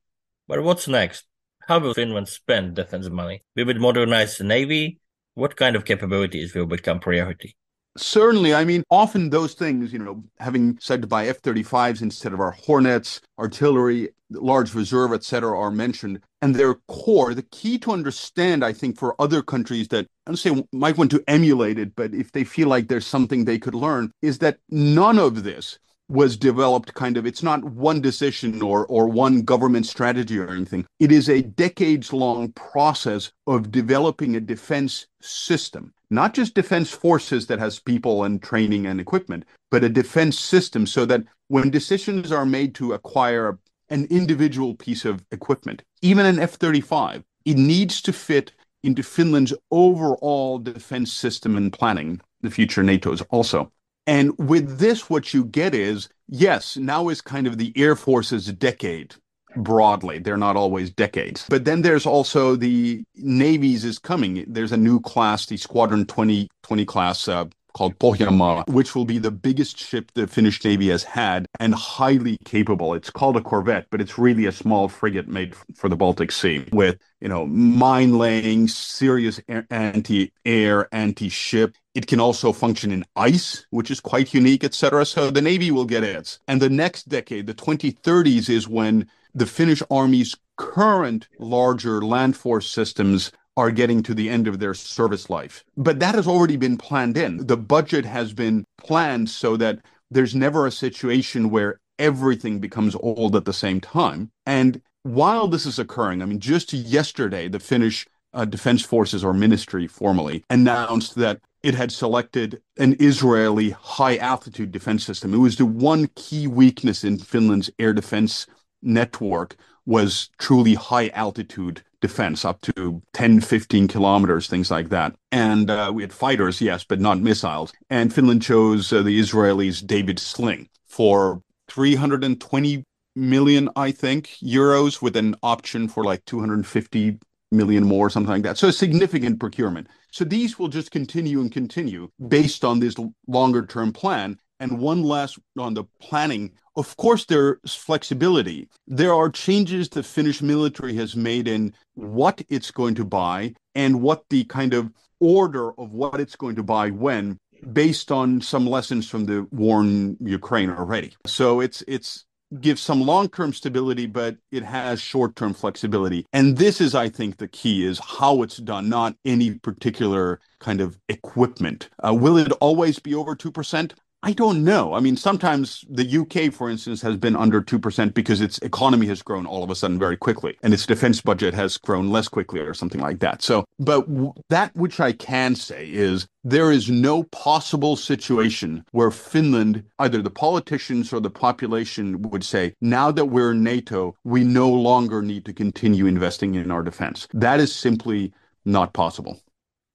But 0.47 0.63
what's 0.63 0.87
next? 0.87 1.25
How 1.67 1.77
will 1.77 1.93
Finland 1.93 2.27
spend 2.27 2.75
defense 2.75 3.07
money? 3.07 3.43
Will 3.55 3.69
it 3.69 3.77
modernize 3.77 4.35
the 4.35 4.45
navy? 4.45 4.99
What 5.35 5.55
kind 5.55 5.75
of 5.75 5.85
capabilities 5.85 6.55
will 6.55 6.65
become 6.65 6.99
priority? 6.99 7.55
Certainly. 7.97 8.53
I 8.53 8.63
mean, 8.63 8.83
often 8.89 9.29
those 9.29 9.53
things, 9.53 9.91
you 9.91 9.99
know, 9.99 10.23
having 10.39 10.77
said 10.79 11.01
to 11.01 11.07
buy 11.07 11.27
F 11.27 11.41
35s 11.41 12.01
instead 12.01 12.33
of 12.33 12.39
our 12.39 12.51
Hornets, 12.51 13.19
artillery, 13.37 14.09
large 14.29 14.73
reserve, 14.73 15.11
et 15.13 15.23
cetera, 15.23 15.57
are 15.57 15.71
mentioned. 15.71 16.21
And 16.41 16.55
their 16.55 16.75
core, 16.87 17.33
the 17.33 17.43
key 17.43 17.77
to 17.79 17.91
understand, 17.91 18.63
I 18.63 18.71
think, 18.71 18.97
for 18.97 19.21
other 19.21 19.41
countries 19.41 19.89
that 19.89 20.07
I 20.25 20.31
don't 20.31 20.37
say 20.37 20.65
might 20.71 20.97
want 20.97 21.11
to 21.11 21.23
emulate 21.27 21.77
it, 21.77 21.95
but 21.95 22.13
if 22.13 22.31
they 22.31 22.45
feel 22.45 22.69
like 22.69 22.87
there's 22.87 23.05
something 23.05 23.43
they 23.43 23.59
could 23.59 23.75
learn, 23.75 24.11
is 24.21 24.37
that 24.39 24.59
none 24.69 25.19
of 25.19 25.43
this 25.43 25.77
was 26.07 26.35
developed 26.35 26.93
kind 26.93 27.15
of 27.15 27.25
it's 27.25 27.41
not 27.41 27.63
one 27.63 28.01
decision 28.01 28.61
or 28.61 28.85
or 28.87 29.07
one 29.07 29.43
government 29.43 29.85
strategy 29.85 30.37
or 30.37 30.49
anything 30.49 30.85
it 30.99 31.09
is 31.09 31.29
a 31.29 31.41
decades 31.41 32.11
long 32.11 32.51
process 32.51 33.31
of 33.47 33.71
developing 33.71 34.35
a 34.35 34.41
defense 34.41 35.07
system 35.21 35.93
not 36.11 36.33
just 36.33 36.53
defense 36.53 36.91
forces 36.91 37.47
that 37.47 37.59
has 37.59 37.79
people 37.79 38.23
and 38.23 38.43
training 38.43 38.85
and 38.85 38.99
equipment 38.99 39.45
but 39.71 39.83
a 39.83 39.89
defense 39.89 40.39
system 40.39 40.85
so 40.85 41.05
that 41.05 41.23
when 41.47 41.69
decisions 41.69 42.31
are 42.31 42.45
made 42.45 42.75
to 42.75 42.93
acquire 42.93 43.57
an 43.89 44.05
individual 44.09 44.75
piece 44.75 45.05
of 45.05 45.23
equipment 45.31 45.81
even 46.01 46.25
an 46.25 46.37
F35 46.37 47.23
it 47.45 47.57
needs 47.57 48.01
to 48.01 48.13
fit 48.13 48.51
into 48.83 49.03
Finland's 49.03 49.53
overall 49.69 50.57
defense 50.59 51.11
system 51.11 51.55
and 51.55 51.71
planning 51.71 52.21
the 52.41 52.51
future 52.51 52.83
NATO's 52.83 53.21
also. 53.29 53.71
And 54.07 54.37
with 54.37 54.79
this, 54.79 55.09
what 55.09 55.33
you 55.33 55.45
get 55.45 55.75
is 55.75 56.09
yes, 56.27 56.77
now 56.77 57.09
is 57.09 57.21
kind 57.21 57.45
of 57.45 57.57
the 57.57 57.71
Air 57.75 57.95
Force's 57.95 58.47
decade 58.47 59.15
broadly. 59.55 60.19
They're 60.19 60.37
not 60.37 60.55
always 60.55 60.89
decades. 60.89 61.45
But 61.49 61.65
then 61.65 61.81
there's 61.81 62.05
also 62.05 62.55
the 62.55 63.03
Navy's 63.15 63.85
is 63.85 63.99
coming. 63.99 64.45
There's 64.47 64.71
a 64.71 64.77
new 64.77 64.99
class, 64.99 65.45
the 65.45 65.57
Squadron 65.57 66.05
2020 66.05 66.85
class. 66.85 67.27
Uh, 67.27 67.45
called 67.73 67.97
Pohjanmaa, 67.99 68.67
which 68.67 68.95
will 68.95 69.05
be 69.05 69.17
the 69.17 69.31
biggest 69.31 69.77
ship 69.77 70.11
the 70.13 70.27
Finnish 70.27 70.63
Navy 70.63 70.89
has 70.89 71.03
had 71.03 71.47
and 71.59 71.73
highly 71.73 72.37
capable. 72.45 72.93
It's 72.93 73.09
called 73.09 73.37
a 73.37 73.41
corvette, 73.41 73.87
but 73.89 74.01
it's 74.01 74.17
really 74.17 74.45
a 74.45 74.51
small 74.51 74.87
frigate 74.87 75.27
made 75.27 75.55
for 75.75 75.89
the 75.89 75.95
Baltic 75.95 76.31
Sea 76.31 76.65
with, 76.71 76.97
you 77.19 77.29
know, 77.29 77.45
mine 77.45 78.17
laying, 78.17 78.67
serious 78.67 79.39
anti-air, 79.69 80.87
anti-ship. 80.93 81.75
It 81.93 82.07
can 82.07 82.19
also 82.19 82.53
function 82.53 82.91
in 82.91 83.05
ice, 83.15 83.65
which 83.69 83.91
is 83.91 83.99
quite 83.99 84.33
unique, 84.33 84.63
etc. 84.63 85.05
So 85.05 85.29
the 85.29 85.41
Navy 85.41 85.71
will 85.71 85.85
get 85.85 86.03
its. 86.03 86.39
And 86.47 86.61
the 86.61 86.69
next 86.69 87.09
decade, 87.09 87.47
the 87.47 87.53
2030s, 87.53 88.49
is 88.49 88.67
when 88.67 89.09
the 89.33 89.45
Finnish 89.45 89.83
Army's 89.89 90.35
current 90.57 91.27
larger 91.39 92.01
land 92.01 92.37
force 92.37 92.69
systems 92.69 93.31
are 93.57 93.71
getting 93.71 94.01
to 94.03 94.13
the 94.13 94.29
end 94.29 94.47
of 94.47 94.59
their 94.59 94.73
service 94.73 95.29
life. 95.29 95.63
But 95.75 95.99
that 95.99 96.15
has 96.15 96.27
already 96.27 96.55
been 96.55 96.77
planned 96.77 97.17
in. 97.17 97.45
The 97.47 97.57
budget 97.57 98.05
has 98.05 98.33
been 98.33 98.63
planned 98.77 99.29
so 99.29 99.57
that 99.57 99.79
there's 100.09 100.35
never 100.35 100.65
a 100.65 100.71
situation 100.71 101.49
where 101.49 101.79
everything 101.99 102.59
becomes 102.59 102.95
old 102.95 103.35
at 103.35 103.45
the 103.45 103.53
same 103.53 103.81
time. 103.81 104.31
And 104.45 104.81
while 105.03 105.47
this 105.47 105.65
is 105.65 105.79
occurring, 105.79 106.21
I 106.21 106.25
mean, 106.25 106.39
just 106.39 106.73
yesterday, 106.73 107.47
the 107.47 107.59
Finnish 107.59 108.07
uh, 108.33 108.45
Defense 108.45 108.83
Forces 108.83 109.23
or 109.23 109.33
Ministry 109.33 109.87
formally 109.87 110.43
announced 110.49 111.15
that 111.15 111.41
it 111.63 111.75
had 111.75 111.91
selected 111.91 112.61
an 112.77 112.95
Israeli 112.99 113.71
high 113.71 114.17
altitude 114.17 114.71
defense 114.71 115.05
system. 115.05 115.33
It 115.33 115.37
was 115.37 115.57
the 115.57 115.65
one 115.65 116.07
key 116.15 116.47
weakness 116.47 117.03
in 117.03 117.19
Finland's 117.19 117.69
air 117.79 117.93
defense 117.93 118.47
network 118.81 119.55
was 119.85 120.29
truly 120.37 120.75
high 120.75 121.09
altitude 121.09 121.83
defense 122.01 122.43
up 122.43 122.61
to 122.61 123.01
10, 123.13 123.41
15 123.41 123.87
kilometers, 123.87 124.47
things 124.47 124.71
like 124.71 124.89
that. 124.89 125.15
And 125.31 125.69
uh, 125.69 125.91
we 125.93 126.03
had 126.03 126.11
fighters, 126.11 126.59
yes, 126.59 126.83
but 126.83 126.99
not 126.99 127.19
missiles. 127.19 127.73
And 127.89 128.13
Finland 128.13 128.41
chose 128.41 128.91
uh, 128.91 129.03
the 129.03 129.19
Israelis' 129.19 129.85
David's 129.85 130.23
Sling 130.23 130.67
for 130.87 131.41
320 131.69 132.83
million, 133.15 133.69
I 133.75 133.91
think, 133.91 134.31
euros 134.41 135.01
with 135.01 135.15
an 135.15 135.35
option 135.43 135.87
for 135.87 136.03
like 136.03 136.25
250 136.25 137.19
million 137.51 137.85
more, 137.85 138.09
something 138.09 138.31
like 138.31 138.43
that. 138.43 138.57
So 138.57 138.69
a 138.69 138.73
significant 138.73 139.39
procurement. 139.39 139.87
So 140.11 140.23
these 140.25 140.59
will 140.59 140.67
just 140.67 140.91
continue 140.91 141.41
and 141.41 141.51
continue 141.51 142.09
based 142.27 142.63
on 142.63 142.79
this 142.79 142.95
longer 143.27 143.65
term 143.65 143.91
plan. 143.91 144.37
And 144.59 144.79
one 144.79 145.01
last 145.01 145.39
on 145.57 145.73
the 145.73 145.85
planning 145.99 146.51
of 146.75 146.95
course, 146.97 147.25
there's 147.25 147.75
flexibility. 147.75 148.69
There 148.87 149.13
are 149.13 149.29
changes 149.29 149.89
the 149.89 150.03
Finnish 150.03 150.41
military 150.41 150.95
has 150.95 151.15
made 151.15 151.47
in 151.47 151.73
what 151.95 152.41
it's 152.49 152.71
going 152.71 152.95
to 152.95 153.05
buy 153.05 153.55
and 153.75 154.01
what 154.01 154.23
the 154.29 154.45
kind 154.45 154.73
of 154.73 154.91
order 155.19 155.77
of 155.79 155.91
what 155.91 156.19
it's 156.19 156.35
going 156.35 156.55
to 156.55 156.63
buy 156.63 156.89
when 156.89 157.37
based 157.73 158.11
on 158.11 158.41
some 158.41 158.65
lessons 158.65 159.07
from 159.07 159.25
the 159.25 159.47
war 159.51 159.81
in 159.81 160.17
Ukraine 160.21 160.69
already. 160.69 161.13
So 161.25 161.59
it's 161.59 161.83
it's 161.87 162.25
gives 162.59 162.81
some 162.81 163.01
long-term 163.01 163.53
stability 163.53 164.05
but 164.05 164.37
it 164.51 164.63
has 164.63 165.01
short-term 165.01 165.53
flexibility. 165.53 166.25
And 166.33 166.57
this 166.57 166.81
is 166.81 166.95
i 166.95 167.09
think 167.09 167.37
the 167.37 167.47
key 167.47 167.85
is 167.85 167.99
how 167.99 168.41
it's 168.41 168.57
done 168.57 168.89
not 168.89 169.15
any 169.25 169.55
particular 169.55 170.39
kind 170.59 170.81
of 170.81 170.99
equipment. 171.09 171.89
Uh, 172.05 172.13
will 172.13 172.37
it 172.37 172.51
always 172.59 172.99
be 172.99 173.15
over 173.15 173.35
2% 173.35 173.93
I 174.23 174.33
don't 174.33 174.63
know. 174.63 174.93
I 174.93 174.99
mean, 174.99 175.17
sometimes 175.17 175.83
the 175.89 176.05
UK, 176.19 176.53
for 176.53 176.69
instance, 176.69 177.01
has 177.01 177.17
been 177.17 177.35
under 177.35 177.59
2% 177.59 178.13
because 178.13 178.39
its 178.39 178.59
economy 178.59 179.07
has 179.07 179.23
grown 179.23 179.47
all 179.47 179.63
of 179.63 179.71
a 179.71 179.75
sudden 179.75 179.97
very 179.97 180.15
quickly 180.15 180.57
and 180.61 180.75
its 180.75 180.85
defense 180.85 181.21
budget 181.21 181.55
has 181.55 181.77
grown 181.77 182.11
less 182.11 182.27
quickly 182.27 182.59
or 182.59 182.75
something 182.75 183.01
like 183.01 183.19
that. 183.21 183.41
So, 183.41 183.65
but 183.79 184.07
w- 184.07 184.33
that 184.49 184.75
which 184.75 184.99
I 184.99 185.13
can 185.13 185.55
say 185.55 185.89
is 185.89 186.27
there 186.43 186.71
is 186.71 186.87
no 186.87 187.23
possible 187.23 187.95
situation 187.95 188.85
where 188.91 189.09
Finland, 189.09 189.83
either 189.97 190.21
the 190.21 190.29
politicians 190.29 191.11
or 191.11 191.19
the 191.19 191.31
population 191.31 192.21
would 192.21 192.43
say, 192.43 192.75
now 192.79 193.11
that 193.11 193.25
we're 193.25 193.53
in 193.53 193.63
NATO, 193.63 194.15
we 194.23 194.43
no 194.43 194.69
longer 194.69 195.23
need 195.23 195.45
to 195.45 195.53
continue 195.53 196.05
investing 196.05 196.53
in 196.53 196.69
our 196.69 196.83
defense. 196.83 197.27
That 197.33 197.59
is 197.59 197.73
simply 197.73 198.33
not 198.65 198.93
possible. 198.93 199.41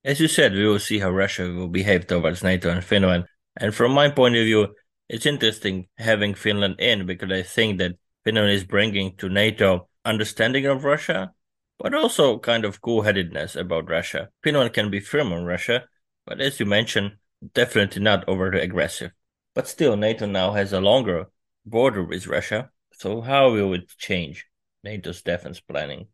As 0.04 0.18
you 0.18 0.26
said, 0.26 0.52
we 0.52 0.66
will 0.66 0.80
see 0.80 0.98
how 0.98 1.10
Russia 1.10 1.44
will 1.52 1.68
behave 1.68 2.08
towards 2.08 2.42
NATO 2.42 2.70
and 2.70 2.82
Finland. 2.82 3.26
And 3.56 3.74
from 3.74 3.92
my 3.92 4.10
point 4.10 4.36
of 4.36 4.44
view, 4.44 4.74
it's 5.08 5.26
interesting 5.26 5.88
having 5.98 6.34
Finland 6.34 6.80
in 6.80 7.06
because 7.06 7.30
I 7.30 7.42
think 7.42 7.78
that 7.78 7.96
Finland 8.24 8.50
is 8.50 8.64
bringing 8.64 9.16
to 9.16 9.28
NATO 9.28 9.88
understanding 10.04 10.66
of 10.66 10.84
Russia, 10.84 11.32
but 11.78 11.94
also 11.94 12.38
kind 12.38 12.64
of 12.64 12.80
cool 12.80 13.02
headedness 13.02 13.56
about 13.56 13.88
Russia. 13.88 14.28
Finland 14.42 14.72
can 14.72 14.90
be 14.90 15.00
firm 15.00 15.32
on 15.32 15.44
Russia, 15.44 15.84
but 16.26 16.40
as 16.40 16.58
you 16.58 16.66
mentioned, 16.66 17.16
definitely 17.54 18.02
not 18.02 18.28
overly 18.28 18.60
aggressive. 18.60 19.12
But 19.54 19.68
still, 19.68 19.96
NATO 19.96 20.26
now 20.26 20.52
has 20.52 20.72
a 20.72 20.80
longer 20.80 21.26
border 21.64 22.04
with 22.04 22.26
Russia. 22.26 22.70
So, 22.92 23.20
how 23.20 23.52
will 23.52 23.74
it 23.74 23.88
change 23.96 24.46
NATO's 24.84 25.22
defense 25.22 25.60
planning? 25.60 26.08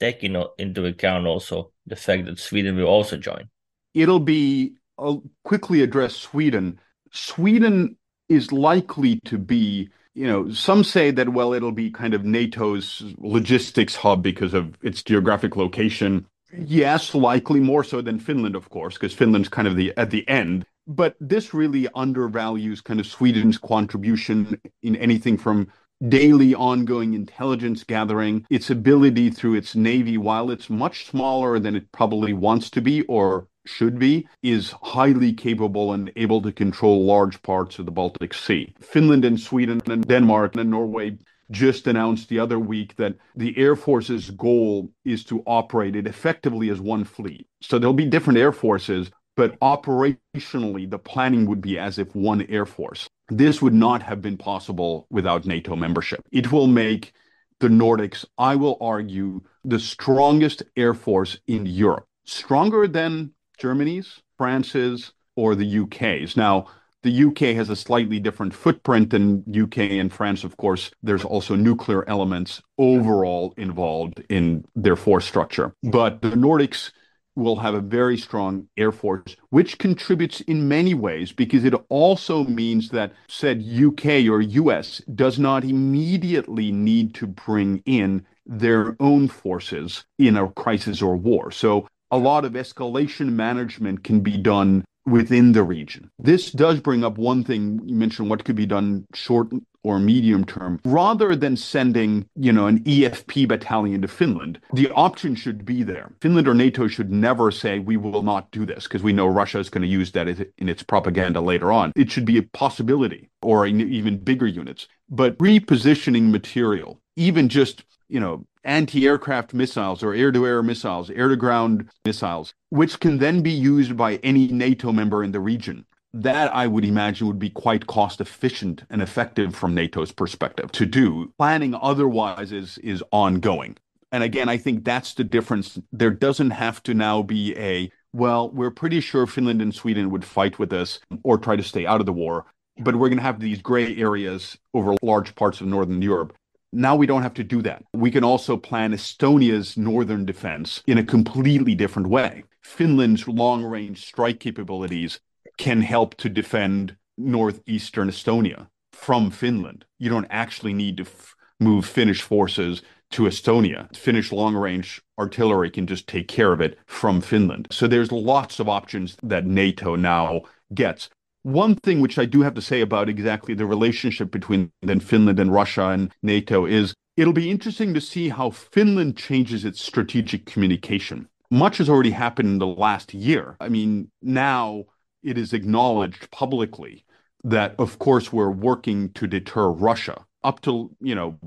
Taking 0.00 0.42
into 0.58 0.86
account 0.86 1.26
also 1.26 1.72
the 1.86 1.96
fact 1.96 2.26
that 2.26 2.38
Sweden 2.38 2.76
will 2.76 2.86
also 2.86 3.16
join. 3.16 3.50
It'll 3.94 4.20
be, 4.20 4.77
I'll 4.98 5.22
quickly 5.44 5.82
address 5.82 6.16
Sweden. 6.16 6.80
Sweden 7.12 7.96
is 8.28 8.52
likely 8.52 9.20
to 9.24 9.38
be 9.38 9.90
you 10.18 10.26
know, 10.26 10.50
some 10.50 10.82
say 10.82 11.12
that, 11.12 11.28
well, 11.28 11.52
it'll 11.52 11.70
be 11.70 11.92
kind 11.92 12.12
of 12.12 12.24
NATO's 12.24 13.04
logistics 13.18 13.94
hub 13.94 14.20
because 14.20 14.52
of 14.52 14.76
its 14.82 15.00
geographic 15.04 15.54
location. 15.54 16.26
Yes, 16.52 17.14
likely 17.14 17.60
more 17.60 17.84
so 17.84 18.00
than 18.00 18.18
Finland, 18.18 18.56
of 18.56 18.68
course, 18.68 18.94
because 18.94 19.14
Finland's 19.14 19.48
kind 19.48 19.68
of 19.68 19.76
the 19.76 19.96
at 19.96 20.10
the 20.10 20.28
end. 20.28 20.64
But 20.88 21.14
this 21.20 21.54
really 21.54 21.86
undervalues 21.94 22.80
kind 22.80 22.98
of 22.98 23.06
Sweden's 23.06 23.58
contribution 23.58 24.60
in 24.82 24.96
anything 24.96 25.36
from 25.38 25.68
daily 26.08 26.52
ongoing 26.52 27.14
intelligence 27.14 27.84
gathering, 27.84 28.44
its 28.50 28.70
ability 28.70 29.30
through 29.30 29.54
its 29.54 29.76
navy, 29.76 30.18
while 30.18 30.50
it's 30.50 30.68
much 30.68 31.06
smaller 31.06 31.60
than 31.60 31.76
it 31.76 31.92
probably 31.92 32.32
wants 32.32 32.70
to 32.70 32.80
be 32.80 33.02
or 33.02 33.46
should 33.68 33.98
be, 33.98 34.26
is 34.42 34.74
highly 34.82 35.32
capable 35.32 35.92
and 35.92 36.10
able 36.16 36.40
to 36.42 36.52
control 36.52 37.04
large 37.04 37.40
parts 37.42 37.78
of 37.78 37.86
the 37.86 37.92
Baltic 37.92 38.34
Sea. 38.34 38.74
Finland 38.80 39.24
and 39.24 39.38
Sweden 39.38 39.80
and 39.86 40.06
Denmark 40.06 40.56
and 40.56 40.70
Norway 40.70 41.18
just 41.50 41.86
announced 41.86 42.28
the 42.28 42.38
other 42.38 42.58
week 42.58 42.96
that 42.96 43.16
the 43.36 43.56
Air 43.56 43.76
Force's 43.76 44.30
goal 44.30 44.90
is 45.04 45.24
to 45.24 45.42
operate 45.46 45.96
it 45.96 46.06
effectively 46.06 46.70
as 46.70 46.80
one 46.80 47.04
fleet. 47.04 47.46
So 47.62 47.78
there'll 47.78 47.94
be 47.94 48.04
different 48.04 48.38
air 48.38 48.52
forces, 48.52 49.10
but 49.36 49.58
operationally, 49.60 50.90
the 50.90 50.98
planning 50.98 51.46
would 51.46 51.60
be 51.60 51.78
as 51.78 51.98
if 51.98 52.14
one 52.14 52.42
air 52.48 52.66
force. 52.66 53.08
This 53.28 53.62
would 53.62 53.74
not 53.74 54.02
have 54.02 54.20
been 54.20 54.36
possible 54.36 55.06
without 55.10 55.46
NATO 55.46 55.76
membership. 55.76 56.26
It 56.32 56.50
will 56.52 56.66
make 56.66 57.12
the 57.60 57.68
Nordics, 57.68 58.24
I 58.36 58.56
will 58.56 58.76
argue, 58.80 59.42
the 59.64 59.78
strongest 59.78 60.62
air 60.76 60.94
force 60.94 61.38
in 61.46 61.66
Europe, 61.66 62.06
stronger 62.24 62.86
than 62.86 63.32
Germany's, 63.58 64.20
France's, 64.36 65.12
or 65.36 65.54
the 65.54 65.80
UK's. 65.80 66.36
Now, 66.36 66.66
the 67.02 67.24
UK 67.24 67.54
has 67.56 67.70
a 67.70 67.76
slightly 67.76 68.18
different 68.18 68.54
footprint 68.54 69.10
than 69.10 69.44
UK 69.48 69.78
and 69.92 70.12
France, 70.12 70.42
of 70.42 70.56
course. 70.56 70.90
There's 71.02 71.24
also 71.24 71.54
nuclear 71.54 72.08
elements 72.08 72.60
overall 72.76 73.54
involved 73.56 74.22
in 74.28 74.64
their 74.74 74.96
force 74.96 75.24
structure. 75.24 75.72
But 75.82 76.22
the 76.22 76.30
Nordics 76.30 76.90
will 77.36 77.56
have 77.56 77.74
a 77.74 77.80
very 77.80 78.18
strong 78.18 78.68
air 78.76 78.90
force, 78.90 79.36
which 79.50 79.78
contributes 79.78 80.40
in 80.42 80.66
many 80.66 80.92
ways 80.92 81.30
because 81.30 81.64
it 81.64 81.74
also 81.88 82.42
means 82.44 82.88
that 82.90 83.12
said 83.28 83.64
UK 83.64 84.26
or 84.28 84.40
US 84.40 85.00
does 85.14 85.38
not 85.38 85.62
immediately 85.62 86.72
need 86.72 87.14
to 87.14 87.28
bring 87.28 87.80
in 87.86 88.26
their 88.44 88.96
own 88.98 89.28
forces 89.28 90.04
in 90.18 90.36
a 90.36 90.50
crisis 90.50 91.00
or 91.00 91.16
war. 91.16 91.52
So 91.52 91.86
a 92.10 92.18
lot 92.18 92.44
of 92.44 92.52
escalation 92.52 93.32
management 93.32 94.04
can 94.04 94.20
be 94.20 94.36
done 94.36 94.84
within 95.06 95.52
the 95.52 95.62
region. 95.62 96.10
This 96.18 96.50
does 96.50 96.80
bring 96.80 97.02
up 97.02 97.16
one 97.16 97.42
thing 97.42 97.80
you 97.84 97.94
mentioned 97.94 98.28
what 98.28 98.44
could 98.44 98.56
be 98.56 98.66
done 98.66 99.06
short 99.14 99.48
or 99.82 99.98
medium 99.98 100.44
term 100.44 100.80
rather 100.84 101.34
than 101.34 101.56
sending, 101.56 102.28
you 102.34 102.52
know, 102.52 102.66
an 102.66 102.80
EFP 102.80 103.48
battalion 103.48 104.02
to 104.02 104.08
Finland. 104.08 104.60
The 104.74 104.90
option 104.90 105.34
should 105.34 105.64
be 105.64 105.82
there. 105.82 106.12
Finland 106.20 106.46
or 106.46 106.52
NATO 106.52 106.88
should 106.88 107.10
never 107.10 107.50
say 107.50 107.78
we 107.78 107.96
will 107.96 108.22
not 108.22 108.50
do 108.50 108.66
this 108.66 108.84
because 108.84 109.02
we 109.02 109.14
know 109.14 109.26
Russia 109.26 109.60
is 109.60 109.70
going 109.70 109.82
to 109.82 109.88
use 109.88 110.12
that 110.12 110.28
in 110.28 110.68
its 110.68 110.82
propaganda 110.82 111.40
later 111.40 111.72
on. 111.72 111.92
It 111.96 112.10
should 112.10 112.26
be 112.26 112.36
a 112.36 112.42
possibility 112.42 113.30
or 113.40 113.66
even 113.66 114.18
bigger 114.18 114.46
units. 114.46 114.88
But 115.08 115.38
repositioning 115.38 116.30
material, 116.30 117.00
even 117.16 117.48
just 117.48 117.84
you 118.08 118.20
know, 118.20 118.44
anti-aircraft 118.64 119.54
missiles 119.54 120.02
or 120.02 120.14
air-to-air 120.14 120.62
missiles, 120.62 121.10
air-to-ground 121.10 121.88
missiles, 122.04 122.54
which 122.70 123.00
can 123.00 123.18
then 123.18 123.40
be 123.42 123.50
used 123.50 123.96
by 123.96 124.16
any 124.16 124.48
NATO 124.48 124.92
member 124.92 125.22
in 125.22 125.32
the 125.32 125.40
region. 125.40 125.84
That 126.14 126.54
I 126.54 126.66
would 126.66 126.84
imagine 126.84 127.26
would 127.26 127.38
be 127.38 127.50
quite 127.50 127.86
cost 127.86 128.20
efficient 128.20 128.84
and 128.90 129.02
effective 129.02 129.54
from 129.54 129.74
NATO's 129.74 130.10
perspective 130.10 130.72
to 130.72 130.86
do. 130.86 131.32
Planning 131.38 131.74
otherwise 131.74 132.50
is 132.50 132.78
is 132.78 133.02
ongoing. 133.12 133.76
And 134.10 134.22
again, 134.22 134.48
I 134.48 134.56
think 134.56 134.84
that's 134.84 135.12
the 135.12 135.24
difference. 135.24 135.78
There 135.92 136.10
doesn't 136.10 136.50
have 136.50 136.82
to 136.84 136.94
now 136.94 137.22
be 137.22 137.56
a 137.58 137.92
well, 138.14 138.50
we're 138.50 138.70
pretty 138.70 139.00
sure 139.00 139.26
Finland 139.26 139.60
and 139.60 139.74
Sweden 139.74 140.10
would 140.10 140.24
fight 140.24 140.58
with 140.58 140.72
us 140.72 140.98
or 141.24 141.36
try 141.36 141.56
to 141.56 141.62
stay 141.62 141.84
out 141.84 142.00
of 142.00 142.06
the 142.06 142.12
war, 142.12 142.46
but 142.78 142.96
we're 142.96 143.10
going 143.10 143.18
to 143.18 143.22
have 143.22 143.38
these 143.38 143.60
gray 143.60 143.94
areas 143.96 144.56
over 144.72 144.94
large 145.02 145.34
parts 145.34 145.60
of 145.60 145.66
Northern 145.66 146.00
Europe. 146.00 146.34
Now 146.72 146.96
we 146.96 147.06
don't 147.06 147.22
have 147.22 147.34
to 147.34 147.44
do 147.44 147.62
that. 147.62 147.84
We 147.94 148.10
can 148.10 148.24
also 148.24 148.56
plan 148.56 148.92
Estonia's 148.92 149.76
northern 149.76 150.24
defense 150.24 150.82
in 150.86 150.98
a 150.98 151.04
completely 151.04 151.74
different 151.74 152.08
way. 152.08 152.44
Finland's 152.62 153.26
long 153.26 153.64
range 153.64 154.04
strike 154.04 154.40
capabilities 154.40 155.20
can 155.56 155.80
help 155.80 156.14
to 156.16 156.28
defend 156.28 156.96
northeastern 157.16 158.08
Estonia 158.08 158.68
from 158.92 159.30
Finland. 159.30 159.84
You 159.98 160.10
don't 160.10 160.26
actually 160.30 160.74
need 160.74 160.98
to 160.98 161.04
f- 161.04 161.34
move 161.58 161.86
Finnish 161.86 162.22
forces 162.22 162.82
to 163.10 163.22
Estonia. 163.22 163.94
Finnish 163.96 164.30
long 164.30 164.54
range 164.54 165.00
artillery 165.18 165.70
can 165.70 165.86
just 165.86 166.06
take 166.06 166.28
care 166.28 166.52
of 166.52 166.60
it 166.60 166.78
from 166.86 167.20
Finland. 167.20 167.68
So 167.70 167.86
there's 167.86 168.12
lots 168.12 168.60
of 168.60 168.68
options 168.68 169.16
that 169.22 169.46
NATO 169.46 169.96
now 169.96 170.42
gets. 170.74 171.08
One 171.48 171.76
thing 171.76 172.02
which 172.02 172.18
I 172.18 172.26
do 172.26 172.42
have 172.42 172.52
to 172.56 172.60
say 172.60 172.82
about 172.82 173.08
exactly 173.08 173.54
the 173.54 173.64
relationship 173.64 174.30
between 174.30 174.70
then 174.82 175.00
Finland 175.00 175.40
and 175.40 175.50
Russia 175.50 175.88
and 175.88 176.12
NATO 176.22 176.66
is 176.66 176.92
it'll 177.16 177.32
be 177.32 177.50
interesting 177.50 177.94
to 177.94 178.02
see 178.02 178.28
how 178.28 178.50
Finland 178.50 179.16
changes 179.16 179.64
its 179.64 179.82
strategic 179.82 180.44
communication. 180.44 181.26
Much 181.50 181.78
has 181.78 181.88
already 181.88 182.10
happened 182.10 182.50
in 182.50 182.58
the 182.58 182.66
last 182.66 183.14
year. 183.14 183.56
I 183.60 183.70
mean, 183.70 184.10
now 184.20 184.84
it 185.22 185.38
is 185.38 185.54
acknowledged 185.54 186.30
publicly 186.30 187.06
that, 187.44 187.74
of 187.78 187.98
course, 187.98 188.30
we're 188.30 188.50
working 188.50 189.10
to 189.14 189.26
deter 189.26 189.70
Russia. 189.70 190.26
Up 190.44 190.60
to, 190.60 190.94
you 191.00 191.14
know, 191.14 191.38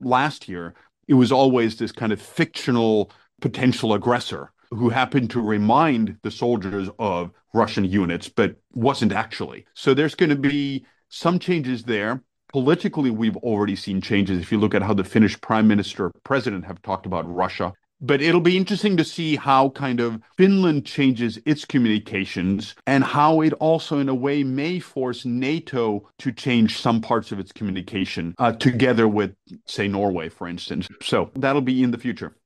last 0.00 0.48
year, 0.48 0.74
it 1.08 1.14
was 1.14 1.32
always 1.32 1.78
this 1.78 1.90
kind 1.90 2.12
of 2.12 2.22
fictional 2.22 3.10
potential 3.40 3.94
aggressor 3.94 4.52
who 4.70 4.88
happened 4.88 5.30
to 5.30 5.40
remind 5.40 6.16
the 6.22 6.30
soldiers 6.30 6.88
of 6.98 7.30
Russian 7.54 7.84
units, 7.84 8.28
but 8.28 8.56
wasn't 8.72 9.12
actually. 9.12 9.66
So 9.74 9.94
there's 9.94 10.14
going 10.14 10.30
to 10.30 10.36
be 10.36 10.86
some 11.08 11.38
changes 11.38 11.84
there. 11.84 12.22
Politically, 12.52 13.10
we've 13.10 13.36
already 13.38 13.76
seen 13.76 14.00
changes. 14.00 14.40
If 14.40 14.52
you 14.52 14.58
look 14.58 14.74
at 14.74 14.82
how 14.82 14.94
the 14.94 15.04
Finnish 15.04 15.40
prime 15.40 15.68
minister, 15.68 16.10
president 16.24 16.64
have 16.64 16.80
talked 16.82 17.06
about 17.06 17.30
Russia, 17.32 17.72
but 18.00 18.22
it'll 18.22 18.40
be 18.40 18.56
interesting 18.56 18.96
to 18.96 19.04
see 19.04 19.36
how 19.36 19.70
kind 19.70 20.00
of 20.00 20.20
Finland 20.36 20.86
changes 20.86 21.38
its 21.44 21.64
communications 21.64 22.74
and 22.86 23.02
how 23.02 23.40
it 23.40 23.52
also, 23.54 23.98
in 23.98 24.08
a 24.08 24.14
way, 24.14 24.44
may 24.44 24.78
force 24.78 25.24
NATO 25.24 26.08
to 26.18 26.32
change 26.32 26.78
some 26.78 27.00
parts 27.00 27.32
of 27.32 27.40
its 27.40 27.50
communication 27.52 28.34
uh, 28.38 28.52
together 28.52 29.08
with, 29.08 29.34
say, 29.66 29.88
Norway, 29.88 30.28
for 30.28 30.46
instance. 30.46 30.86
So 31.02 31.30
that'll 31.34 31.60
be 31.60 31.82
in 31.82 31.90
the 31.90 31.98
future. 31.98 32.36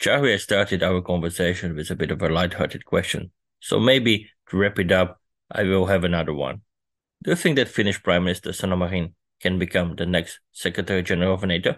Javier 0.00 0.38
started 0.38 0.82
our 0.82 1.00
conversation 1.00 1.74
with 1.74 1.90
a 1.90 1.96
bit 1.96 2.10
of 2.10 2.22
a 2.22 2.28
light-hearted 2.28 2.84
question. 2.84 3.30
So 3.60 3.80
maybe 3.80 4.28
to 4.50 4.56
wrap 4.56 4.78
it 4.78 4.92
up, 4.92 5.20
I 5.50 5.62
will 5.62 5.86
have 5.86 6.04
another 6.04 6.34
one. 6.34 6.62
Do 7.22 7.30
you 7.30 7.36
think 7.36 7.56
that 7.56 7.68
Finnish 7.68 8.02
Prime 8.02 8.24
Minister 8.24 8.52
Sanna 8.52 8.76
Marin 8.76 9.14
can 9.40 9.58
become 9.58 9.96
the 9.96 10.06
next 10.06 10.40
Secretary 10.52 11.02
General 11.02 11.34
of 11.34 11.42
NATO? 11.44 11.76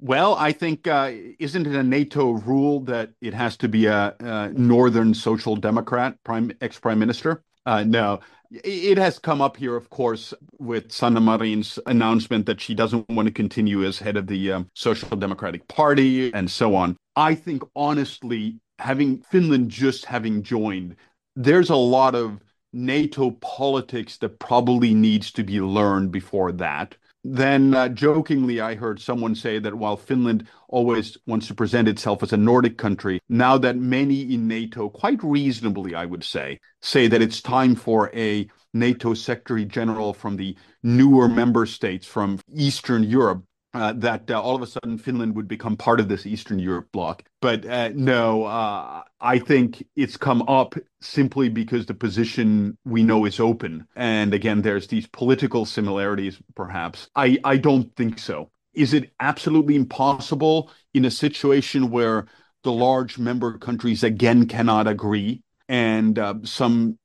Well, 0.00 0.34
I 0.34 0.52
think 0.52 0.86
uh, 0.86 1.12
isn't 1.38 1.66
it 1.66 1.74
a 1.74 1.82
NATO 1.82 2.32
rule 2.32 2.80
that 2.80 3.10
it 3.20 3.32
has 3.32 3.56
to 3.58 3.68
be 3.68 3.86
a, 3.86 4.14
a 4.18 4.50
Northern 4.50 5.14
Social 5.14 5.56
Democrat 5.56 6.16
prime 6.24 6.52
ex 6.60 6.78
prime 6.78 6.98
minister? 6.98 7.42
Uh, 7.64 7.84
no, 7.84 8.20
it 8.62 8.98
has 8.98 9.18
come 9.18 9.40
up 9.40 9.56
here, 9.56 9.76
of 9.76 9.90
course, 9.90 10.32
with 10.58 10.92
Sanna 10.92 11.20
Marin's 11.20 11.78
announcement 11.86 12.46
that 12.46 12.60
she 12.60 12.74
doesn't 12.74 13.08
want 13.08 13.26
to 13.26 13.32
continue 13.32 13.84
as 13.84 13.98
head 13.98 14.16
of 14.16 14.26
the 14.26 14.52
um, 14.52 14.70
Social 14.74 15.16
Democratic 15.16 15.66
Party 15.68 16.32
and 16.32 16.50
so 16.50 16.74
on. 16.74 16.96
I 17.16 17.34
think, 17.34 17.62
honestly, 17.74 18.60
having 18.78 19.22
Finland 19.22 19.70
just 19.70 20.04
having 20.04 20.42
joined, 20.42 20.96
there's 21.36 21.70
a 21.70 21.76
lot 21.76 22.14
of 22.14 22.40
NATO 22.72 23.32
politics 23.40 24.18
that 24.18 24.38
probably 24.38 24.94
needs 24.94 25.32
to 25.32 25.44
be 25.44 25.60
learned 25.60 26.10
before 26.10 26.52
that. 26.52 26.96
Then 27.24 27.74
uh, 27.74 27.88
jokingly, 27.88 28.60
I 28.60 28.74
heard 28.74 29.00
someone 29.00 29.34
say 29.34 29.58
that 29.58 29.74
while 29.74 29.96
Finland 29.96 30.46
always 30.68 31.16
wants 31.26 31.46
to 31.46 31.54
present 31.54 31.88
itself 31.88 32.22
as 32.22 32.34
a 32.34 32.36
Nordic 32.36 32.76
country, 32.76 33.20
now 33.30 33.56
that 33.58 33.76
many 33.76 34.34
in 34.34 34.46
NATO, 34.46 34.90
quite 34.90 35.22
reasonably, 35.24 35.94
I 35.94 36.04
would 36.04 36.22
say, 36.22 36.60
say 36.82 37.08
that 37.08 37.22
it's 37.22 37.40
time 37.40 37.76
for 37.76 38.10
a 38.14 38.46
NATO 38.74 39.14
Secretary 39.14 39.64
General 39.64 40.12
from 40.12 40.36
the 40.36 40.56
newer 40.82 41.28
member 41.28 41.64
states 41.64 42.06
from 42.06 42.40
Eastern 42.54 43.02
Europe 43.02 43.44
uh, 43.74 43.92
that 43.94 44.30
uh, 44.30 44.40
all 44.40 44.54
of 44.54 44.62
a 44.62 44.66
sudden 44.66 44.96
Finland 44.96 45.34
would 45.34 45.48
become 45.48 45.76
part 45.76 46.00
of 46.00 46.08
this 46.08 46.26
Eastern 46.26 46.58
Europe 46.58 46.88
bloc. 46.92 47.24
But 47.42 47.66
uh, 47.66 47.90
no, 47.94 48.44
uh, 48.44 49.02
I 49.20 49.38
think 49.38 49.84
it's 49.96 50.16
come 50.16 50.42
up 50.42 50.74
simply 51.00 51.48
because 51.48 51.86
the 51.86 51.94
position 51.94 52.78
we 52.84 53.02
know 53.02 53.24
is 53.24 53.40
open. 53.40 53.86
And 53.96 54.32
again, 54.32 54.62
there's 54.62 54.86
these 54.86 55.06
political 55.08 55.66
similarities, 55.66 56.38
perhaps. 56.54 57.08
I, 57.16 57.38
I 57.44 57.56
don't 57.56 57.94
think 57.96 58.18
so. 58.18 58.50
Is 58.74 58.94
it 58.94 59.12
absolutely 59.20 59.76
impossible 59.76 60.70
in 60.94 61.04
a 61.04 61.10
situation 61.10 61.90
where 61.90 62.26
the 62.62 62.72
large 62.72 63.18
member 63.18 63.58
countries 63.58 64.02
again 64.02 64.46
cannot 64.46 64.86
agree 64.86 65.42
and 65.68 66.18
uh, 66.18 66.34
some 66.42 66.98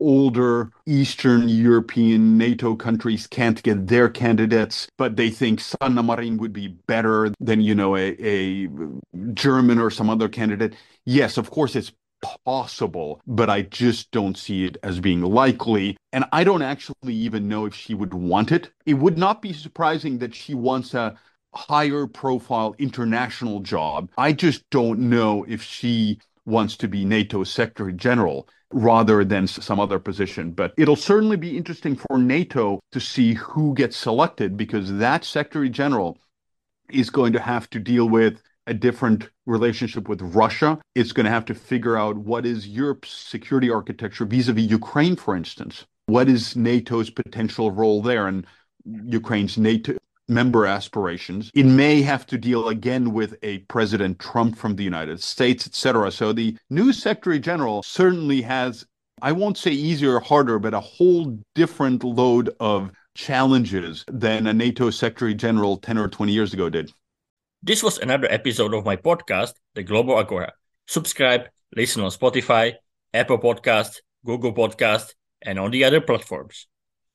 older 0.00 0.70
Eastern 0.86 1.48
European 1.48 2.36
NATO 2.38 2.74
countries 2.74 3.26
can't 3.26 3.62
get 3.62 3.86
their 3.86 4.08
candidates, 4.08 4.88
but 4.98 5.16
they 5.16 5.30
think 5.30 5.60
Sanna 5.60 6.02
Marin 6.02 6.36
would 6.38 6.52
be 6.52 6.68
better 6.68 7.32
than, 7.40 7.60
you 7.60 7.74
know, 7.74 7.96
a, 7.96 8.16
a 8.20 8.68
German 9.34 9.78
or 9.78 9.90
some 9.90 10.10
other 10.10 10.28
candidate. 10.28 10.74
Yes, 11.04 11.36
of 11.36 11.50
course, 11.50 11.76
it's 11.76 11.92
possible, 12.44 13.20
but 13.26 13.50
I 13.50 13.62
just 13.62 14.10
don't 14.10 14.36
see 14.36 14.64
it 14.64 14.76
as 14.82 15.00
being 15.00 15.22
likely. 15.22 15.96
And 16.12 16.24
I 16.32 16.44
don't 16.44 16.62
actually 16.62 17.14
even 17.14 17.48
know 17.48 17.66
if 17.66 17.74
she 17.74 17.94
would 17.94 18.14
want 18.14 18.52
it. 18.52 18.70
It 18.86 18.94
would 18.94 19.18
not 19.18 19.42
be 19.42 19.52
surprising 19.52 20.18
that 20.18 20.34
she 20.34 20.54
wants 20.54 20.94
a 20.94 21.16
higher 21.54 22.06
profile 22.06 22.74
international 22.78 23.60
job. 23.60 24.10
I 24.18 24.32
just 24.32 24.68
don't 24.70 25.00
know 25.00 25.44
if 25.48 25.62
she 25.62 26.18
wants 26.44 26.76
to 26.76 26.88
be 26.88 27.04
NATO 27.04 27.44
Secretary 27.44 27.92
General 27.92 28.48
rather 28.72 29.24
than 29.24 29.46
some 29.46 29.80
other 29.80 29.98
position. 29.98 30.50
But 30.50 30.74
it'll 30.76 30.96
certainly 30.96 31.36
be 31.36 31.56
interesting 31.56 31.96
for 31.96 32.18
NATO 32.18 32.80
to 32.92 33.00
see 33.00 33.34
who 33.34 33.74
gets 33.74 33.96
selected 33.96 34.56
because 34.56 34.92
that 34.98 35.24
Secretary 35.24 35.70
General 35.70 36.18
is 36.90 37.10
going 37.10 37.32
to 37.32 37.40
have 37.40 37.68
to 37.70 37.78
deal 37.78 38.08
with 38.08 38.42
a 38.66 38.74
different 38.74 39.30
relationship 39.46 40.08
with 40.08 40.20
Russia. 40.22 40.78
It's 40.94 41.12
going 41.12 41.24
to 41.24 41.30
have 41.30 41.44
to 41.46 41.54
figure 41.54 41.96
out 41.96 42.16
what 42.16 42.44
is 42.44 42.66
Europe's 42.66 43.10
security 43.10 43.70
architecture 43.70 44.24
vis 44.24 44.48
a 44.48 44.52
vis 44.52 44.70
Ukraine, 44.70 45.16
for 45.16 45.36
instance. 45.36 45.86
What 46.06 46.28
is 46.28 46.56
NATO's 46.56 47.10
potential 47.10 47.70
role 47.70 48.02
there 48.02 48.26
and 48.26 48.46
Ukraine's 48.84 49.58
NATO 49.58 49.96
member 50.28 50.66
aspirations. 50.66 51.50
It 51.54 51.66
may 51.66 52.02
have 52.02 52.26
to 52.26 52.38
deal 52.38 52.68
again 52.68 53.12
with 53.12 53.36
a 53.42 53.58
President 53.58 54.18
Trump 54.18 54.56
from 54.56 54.76
the 54.76 54.84
United 54.84 55.22
States, 55.22 55.66
etc. 55.66 56.10
So 56.10 56.32
the 56.32 56.56
new 56.70 56.92
Secretary 56.92 57.38
General 57.38 57.82
certainly 57.82 58.42
has, 58.42 58.86
I 59.22 59.32
won't 59.32 59.58
say 59.58 59.70
easier 59.70 60.16
or 60.16 60.20
harder, 60.20 60.58
but 60.58 60.74
a 60.74 60.80
whole 60.80 61.38
different 61.54 62.04
load 62.04 62.54
of 62.60 62.90
challenges 63.14 64.04
than 64.08 64.46
a 64.46 64.52
NATO 64.52 64.90
Secretary 64.90 65.34
General 65.34 65.76
10 65.78 65.98
or 65.98 66.08
20 66.08 66.32
years 66.32 66.52
ago 66.52 66.68
did. 66.68 66.92
This 67.62 67.82
was 67.82 67.98
another 67.98 68.30
episode 68.30 68.74
of 68.74 68.84
my 68.84 68.96
podcast, 68.96 69.54
The 69.74 69.82
Global 69.82 70.18
Agora. 70.18 70.52
Subscribe, 70.86 71.48
listen 71.74 72.02
on 72.02 72.10
Spotify, 72.10 72.74
Apple 73.14 73.38
Podcasts, 73.38 73.96
Google 74.24 74.52
Podcasts, 74.52 75.14
and 75.42 75.58
on 75.58 75.70
the 75.70 75.84
other 75.84 76.00
platforms. 76.00 76.66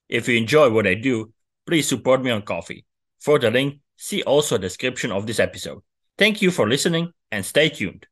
If 0.10 0.28
you 0.28 0.38
enjoy 0.38 0.69
what 0.71 0.88
I 0.88 0.95
do, 0.95 1.32
please 1.65 1.88
support 1.88 2.24
me 2.24 2.32
on 2.32 2.41
Ko-fi. 2.41 2.84
For 3.22 3.38
the 3.40 3.52
link, 3.52 3.80
see 3.98 4.24
also 4.24 4.56
a 4.56 4.60
description 4.60 5.12
of 5.12 5.28
this 5.28 5.40
episode. 5.40 5.82
Thank 6.18 6.42
you 6.42 6.52
for 6.52 6.68
listening 6.68 7.14
and 7.32 7.46
stay 7.46 7.70
tuned. 7.70 8.08